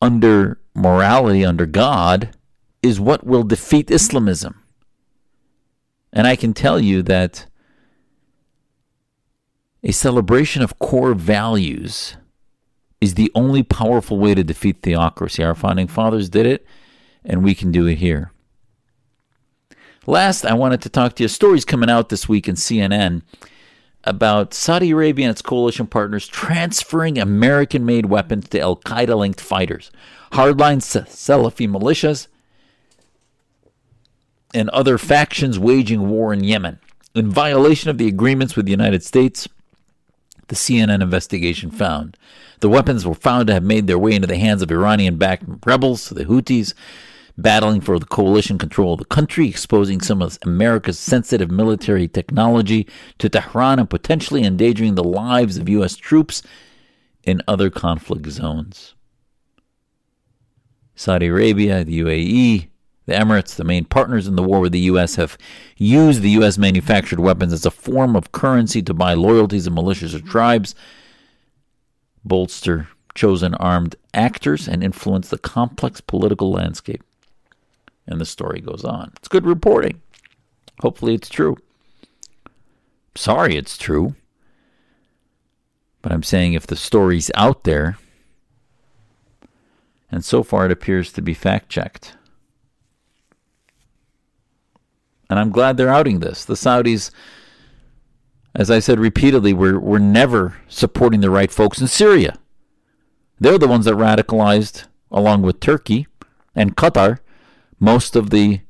under 0.00 0.60
morality, 0.72 1.44
under 1.44 1.66
God, 1.66 2.36
is 2.80 3.00
what 3.00 3.26
will 3.26 3.42
defeat 3.42 3.90
Islamism. 3.90 4.61
And 6.12 6.26
I 6.26 6.36
can 6.36 6.52
tell 6.52 6.78
you 6.78 7.02
that 7.02 7.46
a 9.82 9.92
celebration 9.92 10.62
of 10.62 10.78
core 10.78 11.14
values 11.14 12.16
is 13.00 13.14
the 13.14 13.32
only 13.34 13.62
powerful 13.62 14.18
way 14.18 14.34
to 14.34 14.44
defeat 14.44 14.82
theocracy. 14.82 15.42
Our 15.42 15.54
founding 15.54 15.88
fathers 15.88 16.28
did 16.28 16.46
it, 16.46 16.64
and 17.24 17.42
we 17.42 17.54
can 17.54 17.72
do 17.72 17.86
it 17.86 17.96
here. 17.96 18.30
Last, 20.06 20.44
I 20.44 20.54
wanted 20.54 20.82
to 20.82 20.88
talk 20.88 21.14
to 21.16 21.24
you. 21.24 21.28
Stories 21.28 21.64
coming 21.64 21.90
out 21.90 22.08
this 22.08 22.28
week 22.28 22.48
in 22.48 22.56
CNN 22.56 23.22
about 24.04 24.52
Saudi 24.52 24.90
Arabia 24.90 25.26
and 25.26 25.30
its 25.30 25.42
coalition 25.42 25.86
partners 25.86 26.26
transferring 26.26 27.18
American 27.18 27.84
made 27.84 28.06
weapons 28.06 28.48
to 28.48 28.60
Al 28.60 28.76
Qaeda 28.76 29.16
linked 29.16 29.40
fighters, 29.40 29.90
hardline 30.32 30.78
Salafi 30.78 31.68
militias, 31.68 32.26
and 34.54 34.68
other 34.70 34.98
factions 34.98 35.58
waging 35.58 36.08
war 36.08 36.32
in 36.32 36.44
Yemen. 36.44 36.78
In 37.14 37.30
violation 37.30 37.90
of 37.90 37.98
the 37.98 38.08
agreements 38.08 38.56
with 38.56 38.66
the 38.66 38.70
United 38.70 39.02
States, 39.02 39.48
the 40.48 40.54
CNN 40.54 41.02
investigation 41.02 41.70
found. 41.70 42.16
The 42.60 42.68
weapons 42.68 43.06
were 43.06 43.14
found 43.14 43.48
to 43.48 43.54
have 43.54 43.64
made 43.64 43.86
their 43.86 43.98
way 43.98 44.12
into 44.12 44.28
the 44.28 44.36
hands 44.36 44.62
of 44.62 44.70
Iranian 44.70 45.16
backed 45.16 45.44
rebels, 45.66 46.08
the 46.10 46.24
Houthis, 46.24 46.74
battling 47.36 47.80
for 47.80 47.98
the 47.98 48.06
coalition 48.06 48.58
control 48.58 48.92
of 48.94 48.98
the 48.98 49.04
country, 49.06 49.48
exposing 49.48 50.00
some 50.00 50.22
of 50.22 50.38
America's 50.42 50.98
sensitive 50.98 51.50
military 51.50 52.06
technology 52.06 52.86
to 53.18 53.28
Tehran 53.28 53.78
and 53.78 53.88
potentially 53.88 54.44
endangering 54.44 54.94
the 54.94 55.04
lives 55.04 55.56
of 55.56 55.68
U.S. 55.68 55.96
troops 55.96 56.42
in 57.24 57.42
other 57.48 57.70
conflict 57.70 58.26
zones. 58.26 58.94
Saudi 60.94 61.26
Arabia, 61.26 61.84
the 61.84 62.00
UAE, 62.00 62.68
the 63.06 63.14
Emirates, 63.14 63.56
the 63.56 63.64
main 63.64 63.84
partners 63.84 64.28
in 64.28 64.36
the 64.36 64.42
war 64.42 64.60
with 64.60 64.72
the 64.72 64.78
U.S., 64.80 65.16
have 65.16 65.36
used 65.76 66.22
the 66.22 66.30
U.S. 66.30 66.56
manufactured 66.56 67.20
weapons 67.20 67.52
as 67.52 67.66
a 67.66 67.70
form 67.70 68.14
of 68.14 68.32
currency 68.32 68.82
to 68.82 68.94
buy 68.94 69.14
loyalties 69.14 69.66
of 69.66 69.72
militias 69.72 70.14
or 70.14 70.20
tribes, 70.20 70.74
bolster 72.24 72.88
chosen 73.14 73.54
armed 73.56 73.96
actors, 74.14 74.68
and 74.68 74.82
influence 74.82 75.28
the 75.28 75.38
complex 75.38 76.00
political 76.00 76.50
landscape. 76.50 77.02
And 78.06 78.20
the 78.20 78.26
story 78.26 78.60
goes 78.60 78.84
on. 78.84 79.12
It's 79.16 79.28
good 79.28 79.46
reporting. 79.46 80.00
Hopefully, 80.80 81.14
it's 81.14 81.28
true. 81.28 81.56
Sorry, 83.14 83.56
it's 83.56 83.76
true. 83.76 84.14
But 86.00 86.12
I'm 86.12 86.22
saying 86.22 86.54
if 86.54 86.66
the 86.66 86.76
story's 86.76 87.30
out 87.34 87.64
there, 87.64 87.98
and 90.10 90.24
so 90.24 90.42
far 90.42 90.66
it 90.66 90.72
appears 90.72 91.12
to 91.12 91.22
be 91.22 91.34
fact 91.34 91.68
checked. 91.68 92.16
And 95.32 95.40
I'm 95.40 95.50
glad 95.50 95.78
they're 95.78 95.88
outing 95.88 96.20
this. 96.20 96.44
The 96.44 96.52
Saudis, 96.52 97.10
as 98.54 98.70
I 98.70 98.80
said 98.80 99.00
repeatedly, 99.00 99.54
were, 99.54 99.80
were 99.80 99.98
never 99.98 100.58
supporting 100.68 101.22
the 101.22 101.30
right 101.30 101.50
folks 101.50 101.80
in 101.80 101.86
Syria. 101.86 102.38
They're 103.40 103.56
the 103.56 103.66
ones 103.66 103.86
that 103.86 103.94
radicalized, 103.94 104.84
along 105.10 105.40
with 105.40 105.58
Turkey 105.58 106.06
and 106.54 106.76
Qatar, 106.76 107.20
most 107.80 108.14
of 108.14 108.28
the 108.28 108.60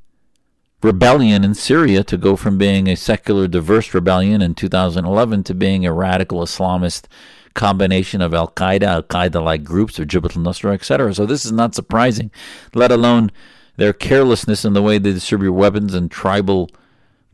rebellion 0.84 1.42
in 1.42 1.54
Syria 1.54 2.04
to 2.04 2.16
go 2.16 2.36
from 2.36 2.58
being 2.58 2.86
a 2.86 2.94
secular, 2.94 3.48
diverse 3.48 3.92
rebellion 3.92 4.40
in 4.40 4.54
2011 4.54 5.42
to 5.42 5.54
being 5.54 5.84
a 5.84 5.92
radical 5.92 6.42
Islamist 6.42 7.06
combination 7.54 8.22
of 8.22 8.32
Al 8.32 8.52
Qaeda, 8.52 8.84
Al 8.84 9.02
Qaeda 9.02 9.42
like 9.42 9.64
groups, 9.64 9.98
or 9.98 10.04
Jabhat 10.04 10.36
al 10.36 10.44
Nusra, 10.44 10.74
etc. 10.74 11.12
So 11.12 11.26
this 11.26 11.44
is 11.44 11.50
not 11.50 11.74
surprising, 11.74 12.30
let 12.72 12.92
alone 12.92 13.32
their 13.76 13.92
carelessness 13.92 14.64
in 14.64 14.72
the 14.74 14.82
way 14.82 14.98
they 14.98 15.12
distribute 15.12 15.52
weapons 15.52 15.94
in 15.94 16.08
tribal, 16.08 16.70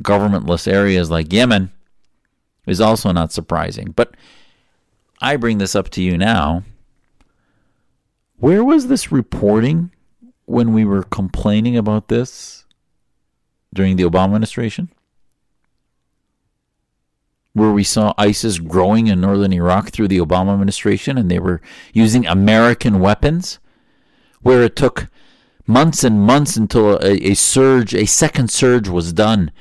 governmentless 0.02 0.70
areas 0.70 1.10
like 1.10 1.32
Yemen 1.32 1.70
is 2.66 2.80
also 2.80 3.12
not 3.12 3.32
surprising. 3.32 3.92
But 3.96 4.14
I 5.20 5.36
bring 5.36 5.58
this 5.58 5.74
up 5.74 5.88
to 5.90 6.02
you 6.02 6.16
now. 6.16 6.62
Where 8.38 8.62
was 8.62 8.86
this 8.86 9.10
reporting 9.10 9.90
when 10.44 10.72
we 10.72 10.84
were 10.84 11.02
complaining 11.02 11.76
about 11.76 12.08
this 12.08 12.64
during 13.74 13.96
the 13.96 14.04
Obama 14.04 14.26
administration? 14.26 14.90
Where 17.52 17.72
we 17.72 17.82
saw 17.82 18.14
ISIS 18.16 18.60
growing 18.60 19.08
in 19.08 19.20
northern 19.20 19.52
Iraq 19.52 19.90
through 19.90 20.08
the 20.08 20.20
Obama 20.20 20.52
administration 20.52 21.18
and 21.18 21.28
they 21.28 21.40
were 21.40 21.60
using 21.92 22.26
American 22.26 23.00
weapons? 23.00 23.58
Where 24.40 24.62
it 24.62 24.76
took 24.76 25.08
months 25.68 26.02
and 26.02 26.22
months 26.22 26.56
until 26.56 26.96
a, 26.96 27.30
a 27.30 27.34
surge, 27.34 27.94
a 27.94 28.06
second 28.06 28.50
surge 28.50 28.88
was 28.88 29.12
done 29.12 29.52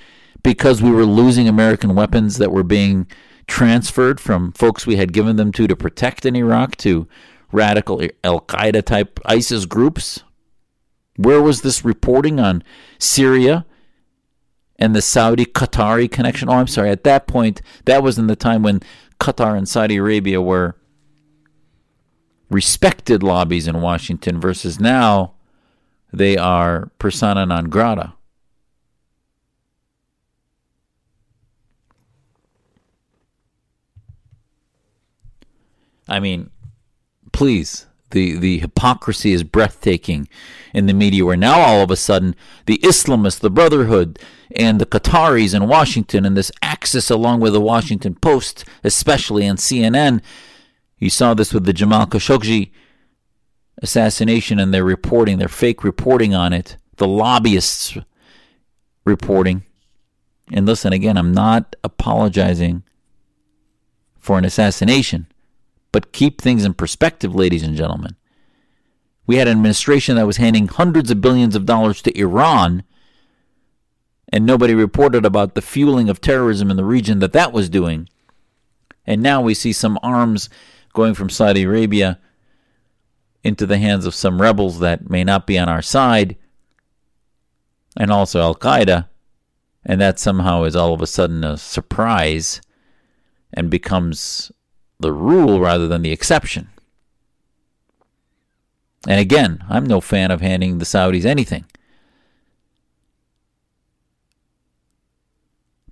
because 0.41 0.81
we 0.81 0.89
were 0.89 1.05
losing 1.05 1.47
American 1.47 1.93
weapons 1.93 2.37
that 2.37 2.51
were 2.51 2.63
being 2.63 3.05
transferred 3.45 4.19
from 4.19 4.53
folks 4.53 4.87
we 4.87 4.95
had 4.95 5.13
given 5.13 5.35
them 5.35 5.51
to 5.51 5.67
to 5.67 5.75
protect 5.75 6.25
in 6.25 6.35
Iraq 6.35 6.75
to 6.77 7.07
radical 7.51 8.01
Al 8.23 8.41
Qaeda 8.41 8.83
type 8.83 9.19
ISIS 9.25 9.65
groups. 9.65 10.23
Where 11.17 11.41
was 11.41 11.61
this 11.61 11.83
reporting 11.83 12.39
on 12.39 12.63
Syria 12.99 13.65
and 14.79 14.95
the 14.95 15.01
Saudi 15.01 15.45
Qatari 15.45 16.09
connection? 16.09 16.49
Oh, 16.49 16.53
I'm 16.53 16.67
sorry. 16.67 16.89
At 16.89 17.03
that 17.03 17.27
point, 17.27 17.61
that 17.85 18.03
was 18.03 18.17
in 18.17 18.27
the 18.27 18.35
time 18.35 18.63
when 18.63 18.81
Qatar 19.19 19.57
and 19.57 19.67
Saudi 19.67 19.97
Arabia 19.97 20.41
were 20.41 20.75
respected 22.49 23.23
lobbies 23.23 23.67
in 23.67 23.81
Washington 23.81 24.39
versus 24.39 24.79
now 24.79 25.33
they 26.17 26.37
are 26.37 26.89
persona 26.99 27.45
non 27.45 27.69
grata. 27.69 28.13
I 36.09 36.19
mean, 36.19 36.49
please, 37.33 37.85
the, 38.11 38.37
the 38.37 38.59
hypocrisy 38.59 39.33
is 39.33 39.43
breathtaking 39.43 40.29
in 40.73 40.85
the 40.85 40.93
media 40.93 41.25
where 41.25 41.35
now 41.35 41.59
all 41.59 41.81
of 41.81 41.91
a 41.91 41.97
sudden 41.97 42.35
the 42.65 42.77
Islamists, 42.79 43.39
the 43.39 43.49
Brotherhood, 43.49 44.19
and 44.55 44.79
the 44.79 44.85
Qataris 44.85 45.53
in 45.53 45.67
Washington 45.67 46.25
and 46.25 46.37
this 46.37 46.51
axis 46.61 47.09
along 47.09 47.41
with 47.41 47.53
the 47.53 47.61
Washington 47.61 48.15
Post, 48.15 48.63
especially 48.83 49.47
on 49.47 49.57
CNN, 49.57 50.21
you 50.97 51.09
saw 51.09 51.33
this 51.33 51.53
with 51.53 51.65
the 51.65 51.73
Jamal 51.73 52.07
Khashoggi 52.07 52.71
assassination 53.81 54.59
and 54.59 54.73
their 54.73 54.83
reporting, 54.83 55.37
their 55.37 55.47
fake 55.47 55.83
reporting 55.83 56.33
on 56.33 56.53
it, 56.53 56.77
the 56.97 57.07
lobbyists 57.07 57.97
reporting. 59.05 59.63
And 60.51 60.65
listen, 60.65 60.93
again, 60.93 61.17
I'm 61.17 61.33
not 61.33 61.75
apologizing 61.83 62.83
for 64.19 64.37
an 64.37 64.45
assassination. 64.45 65.27
But 65.91 66.11
keep 66.11 66.41
things 66.41 66.65
in 66.65 66.73
perspective, 66.73 67.33
ladies 67.33 67.63
and 67.63 67.75
gentlemen. 67.75 68.15
We 69.25 69.37
had 69.37 69.47
an 69.47 69.57
administration 69.57 70.15
that 70.15 70.27
was 70.27 70.37
handing 70.37 70.67
hundreds 70.67 71.11
of 71.11 71.21
billions 71.21 71.55
of 71.55 71.65
dollars 71.65 72.01
to 72.03 72.17
Iran, 72.17 72.83
and 74.31 74.45
nobody 74.45 74.73
reported 74.73 75.25
about 75.25 75.55
the 75.55 75.61
fueling 75.61 76.09
of 76.09 76.21
terrorism 76.21 76.69
in 76.69 76.77
the 76.77 76.85
region 76.85 77.19
that 77.19 77.33
that 77.33 77.53
was 77.53 77.69
doing. 77.69 78.09
And 79.05 79.21
now 79.21 79.41
we 79.41 79.53
see 79.53 79.73
some 79.73 79.97
arms 80.03 80.49
going 80.93 81.13
from 81.13 81.29
Saudi 81.29 81.63
Arabia 81.63 82.19
into 83.47 83.65
the 83.65 83.77
hands 83.77 84.05
of 84.05 84.13
some 84.13 84.41
rebels 84.41 84.79
that 84.79 85.09
may 85.09 85.23
not 85.23 85.47
be 85.47 85.57
on 85.57 85.69
our 85.69 85.81
side, 85.81 86.35
and 87.95 88.11
also 88.11 88.41
Al 88.41 88.55
Qaeda, 88.55 89.07
and 89.85 90.01
that 90.01 90.19
somehow 90.19 90.63
is 90.63 90.75
all 90.75 90.93
of 90.93 91.01
a 91.01 91.07
sudden 91.07 91.45
a 91.45 91.57
surprise 91.57 92.61
and 93.53 93.69
becomes 93.69 94.51
the 94.99 95.13
rule 95.13 95.61
rather 95.61 95.87
than 95.87 96.01
the 96.01 96.11
exception. 96.11 96.67
And 99.07 99.17
again, 99.17 99.63
I'm 99.69 99.85
no 99.85 100.01
fan 100.01 100.29
of 100.29 100.41
handing 100.41 100.79
the 100.79 100.85
Saudis 100.85 101.23
anything. 101.23 101.63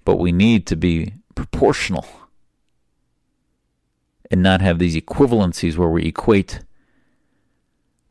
But 0.04 0.18
we 0.18 0.34
need 0.34 0.68
to 0.68 0.76
be 0.76 1.14
proportional 1.36 2.06
and 4.30 4.44
not 4.44 4.60
have 4.60 4.78
these 4.78 4.98
equivalencies 4.98 5.78
where 5.78 5.90
we 5.90 6.04
equate 6.04 6.60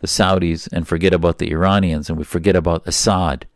the 0.04 0.08
Saudis 0.08 0.68
and 0.70 0.86
forget 0.86 1.14
about 1.14 1.38
the 1.38 1.50
Iranians 1.50 2.10
and 2.10 2.18
we 2.18 2.24
forget 2.24 2.54
about 2.54 2.86
Assad. 2.86 3.46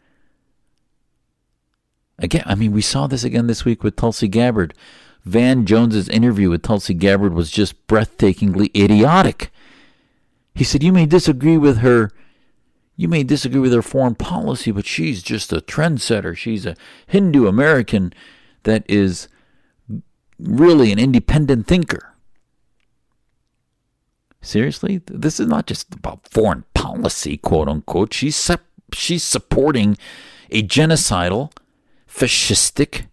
Again, 2.18 2.42
I 2.46 2.54
mean, 2.54 2.72
we 2.72 2.80
saw 2.80 3.06
this 3.06 3.22
again 3.22 3.48
this 3.48 3.66
week 3.66 3.84
with 3.84 3.96
Tulsi 3.96 4.28
Gabbard. 4.28 4.72
Van 5.26 5.66
Jones's 5.66 6.08
interview 6.08 6.48
with 6.48 6.62
Tulsi 6.62 6.94
Gabbard 6.94 7.34
was 7.34 7.50
just 7.50 7.86
breathtakingly 7.86 8.74
idiotic. 8.74 9.52
He 10.54 10.64
said, 10.64 10.82
"You 10.82 10.90
may 10.90 11.04
disagree 11.04 11.58
with 11.58 11.78
her, 11.78 12.12
you 12.96 13.08
may 13.08 13.24
disagree 13.24 13.60
with 13.60 13.74
her 13.74 13.82
foreign 13.82 14.14
policy, 14.14 14.70
but 14.70 14.86
she's 14.86 15.22
just 15.22 15.52
a 15.52 15.60
trendsetter. 15.60 16.34
She's 16.34 16.64
a 16.64 16.76
Hindu 17.08 17.46
American 17.46 18.14
that 18.62 18.84
is 18.88 19.28
really 20.38 20.92
an 20.92 20.98
independent 20.98 21.66
thinker." 21.66 22.14
Seriously, 24.40 25.02
this 25.06 25.40
is 25.40 25.46
not 25.46 25.66
just 25.66 25.94
about 25.94 26.28
foreign 26.28 26.64
policy, 26.74 27.36
quote 27.36 27.68
unquote. 27.68 28.14
She's 28.14 28.50
she's 28.92 29.24
supporting 29.24 29.96
a 30.50 30.62
genocidal 30.62 31.52
fascistic 32.08 33.06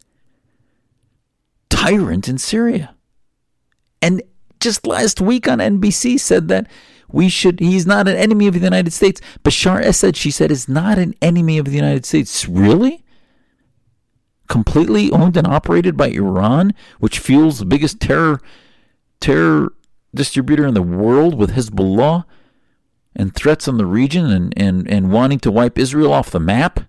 tyrant 1.70 2.28
in 2.28 2.38
Syria. 2.38 2.96
And 4.02 4.22
just 4.60 4.86
last 4.86 5.20
week 5.20 5.48
on 5.48 5.60
NBC 5.60 6.20
said 6.20 6.48
that 6.48 6.68
we 7.08 7.30
should 7.30 7.60
he's 7.60 7.86
not 7.86 8.08
an 8.08 8.16
enemy 8.16 8.48
of 8.48 8.54
the 8.54 8.60
United 8.60 8.94
States. 8.94 9.20
Bashar 9.44 9.82
Assad, 9.82 10.16
she 10.16 10.32
said, 10.32 10.52
is 10.52 10.70
not 10.70 10.98
an 10.98 11.16
enemy 11.22 11.58
of 11.58 11.66
the 11.66 11.76
United 11.76 12.06
States. 12.06 12.48
Really? 12.48 13.04
Completely 14.48 15.12
owned 15.12 15.38
and 15.38 15.48
operated 15.48 15.98
by 15.98 16.10
Iran, 16.10 16.74
which 17.00 17.20
fuels 17.20 17.58
the 17.58 17.66
biggest 17.66 18.00
terror 18.00 18.40
terror 19.20 19.74
distributor 20.16 20.66
in 20.66 20.74
the 20.74 20.82
world 20.82 21.36
with 21.36 21.52
Hezbollah 21.52 22.26
and 23.16 23.34
threats 23.34 23.68
on 23.68 23.78
the 23.78 23.86
region 23.86 24.30
and, 24.32 24.54
and, 24.58 24.90
and 24.90 25.12
wanting 25.12 25.40
to 25.40 25.52
wipe 25.52 25.78
Israel 25.78 26.14
off 26.14 26.32
the 26.32 26.40
map. 26.40 26.82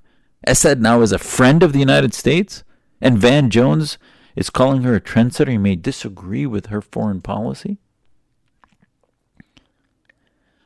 Assad 0.46 0.80
now 0.80 1.00
is 1.02 1.12
a 1.12 1.18
friend 1.18 1.62
of 1.62 1.72
the 1.72 1.78
United 1.78 2.14
States. 2.14 2.64
And 3.00 3.18
Van 3.18 3.50
Jones 3.50 3.98
is 4.34 4.50
calling 4.50 4.82
her 4.82 4.94
a 4.94 5.00
trendsetter. 5.00 5.50
He 5.50 5.58
may 5.58 5.76
disagree 5.76 6.46
with 6.46 6.66
her 6.66 6.80
foreign 6.80 7.20
policy. 7.20 7.78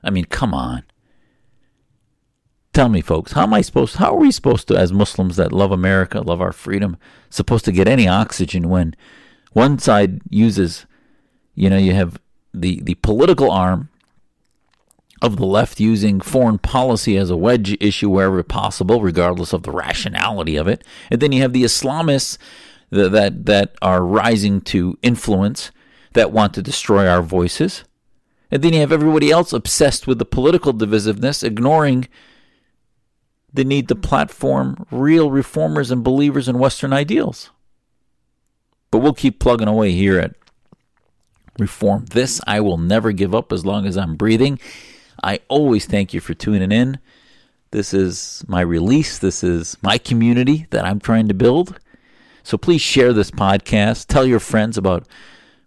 I 0.03 0.11
mean, 0.11 0.25
come 0.25 0.55
on. 0.55 0.85
Tell 2.73 2.89
me, 2.89 3.01
folks, 3.01 3.33
how 3.33 3.43
am 3.43 3.55
I 3.55 3.63
supposed? 3.63 3.97
How 3.97 4.15
are 4.15 4.19
we 4.19 4.31
supposed 4.31 4.69
to, 4.69 4.77
as 4.77 4.93
Muslims 4.93 5.37
that 5.37 5.53
love 5.53 5.73
America, 5.73 6.21
love 6.21 6.41
our 6.41 6.53
freedom, 6.53 6.97
supposed 7.29 7.65
to 7.65 7.73
get 7.73 7.89
any 7.89 8.07
oxygen 8.07 8.69
when 8.69 8.95
one 9.53 9.79
side 9.79 10.21
uses, 10.29 10.87
you 11.55 11.69
know, 11.69 11.77
you 11.77 11.95
have 11.95 12.21
the 12.53 12.81
the 12.83 12.95
political 12.97 13.51
arm 13.51 13.89
of 15.23 15.37
the 15.37 15.47
left 15.47 15.81
using 15.81 16.21
foreign 16.21 16.59
policy 16.59 17.17
as 17.17 17.29
a 17.31 17.37
wedge 17.37 17.77
issue 17.81 18.09
wherever 18.09 18.43
possible, 18.43 19.03
regardless 19.03 19.53
of 19.53 19.65
the 19.65 19.71
rationality 19.71 20.57
of 20.57 20.67
it, 20.67 20.83
and 21.11 21.21
then 21.21 21.33
you 21.33 21.43
have 21.43 21.53
the 21.53 21.65
Islamists 21.65 22.39
that 22.91 23.13
that, 23.13 23.47
that 23.47 23.75
are 23.83 24.05
rising 24.05 24.61
to 24.63 24.99
influence 25.03 25.71
that 26.13 26.33
want 26.33 26.55
to 26.55 26.63
destroy 26.63 27.07
our 27.07 27.23
voices. 27.23 27.85
And 28.51 28.63
then 28.63 28.73
you 28.73 28.81
have 28.81 28.93
everybody 28.93 29.31
else 29.31 29.53
obsessed 29.53 30.07
with 30.07 30.19
the 30.19 30.25
political 30.25 30.75
divisiveness, 30.75 31.45
ignoring 31.45 32.09
the 33.53 33.65
need 33.65 33.89
to 33.89 33.95
platform 33.95 34.87
real 34.91 35.31
reformers 35.31 35.91
and 35.91 36.03
believers 36.03 36.49
in 36.49 36.59
Western 36.59 36.93
ideals. 36.93 37.51
But 38.91 38.99
we'll 38.99 39.15
keep 39.15 39.39
plugging 39.39 39.69
away 39.69 39.93
here 39.93 40.19
at 40.19 40.35
Reform 41.61 42.07
This. 42.07 42.41
I 42.47 42.61
will 42.61 42.79
never 42.79 43.13
give 43.13 43.35
up 43.35 43.53
as 43.53 43.65
long 43.65 43.87
as 43.87 43.97
I'm 43.97 44.17
breathing. 44.17 44.59
I 45.23 45.41
always 45.49 45.87
thank 45.87 46.13
you 46.15 46.21
for 46.21 46.35
tuning 46.35 46.73
in. 46.73 46.99
This 47.71 47.95
is 47.95 48.45
my 48.49 48.63
release. 48.63 49.19
This 49.19 49.45
is 49.45 49.77
my 49.83 49.99
community 49.99 50.67
that 50.71 50.85
I'm 50.85 50.99
trying 50.99 51.29
to 51.29 51.35
build. 51.35 51.79
So 52.43 52.59
please 52.59 52.81
share 52.81 53.13
this 53.13 53.31
podcast. 53.31 54.07
Tell 54.07 54.27
your 54.27 54.41
friends 54.41 54.77
about 54.77 55.07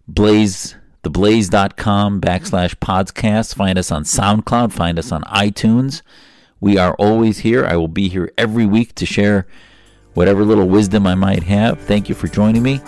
Blaze 0.07 0.75
theblaze.com 1.03 2.21
backslash 2.21 2.75
podcast. 2.75 3.55
Find 3.55 3.77
us 3.77 3.91
on 3.91 4.03
SoundCloud. 4.03 4.71
Find 4.71 4.97
us 4.97 5.11
on 5.11 5.21
iTunes. 5.23 6.01
We 6.59 6.77
are 6.77 6.95
always 6.95 7.39
here. 7.39 7.65
I 7.65 7.75
will 7.75 7.89
be 7.89 8.09
here 8.09 8.31
every 8.37 8.65
week 8.65 8.95
to 8.95 9.05
share 9.05 9.45
whatever 10.13 10.43
little 10.43 10.67
wisdom 10.67 11.07
I 11.07 11.15
might 11.15 11.43
have. 11.43 11.79
Thank 11.81 12.09
you 12.09 12.15
for 12.15 12.27
joining 12.27 12.63
me, 12.63 12.81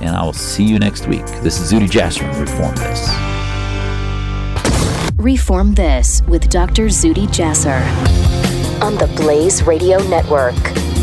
and 0.00 0.10
I 0.10 0.22
will 0.24 0.32
see 0.32 0.64
you 0.64 0.78
next 0.78 1.06
week. 1.06 1.26
This 1.42 1.60
is 1.60 1.72
Zuhdi 1.72 1.88
Jasser 1.88 2.28
Reform 2.40 2.74
This. 2.76 3.08
Reform 5.16 5.74
This 5.74 6.22
with 6.28 6.48
Dr. 6.50 6.86
Zuhdi 6.86 7.26
Jasser 7.28 7.80
on 8.82 8.96
the 8.96 9.06
Blaze 9.16 9.62
Radio 9.62 10.02
Network. 10.08 10.93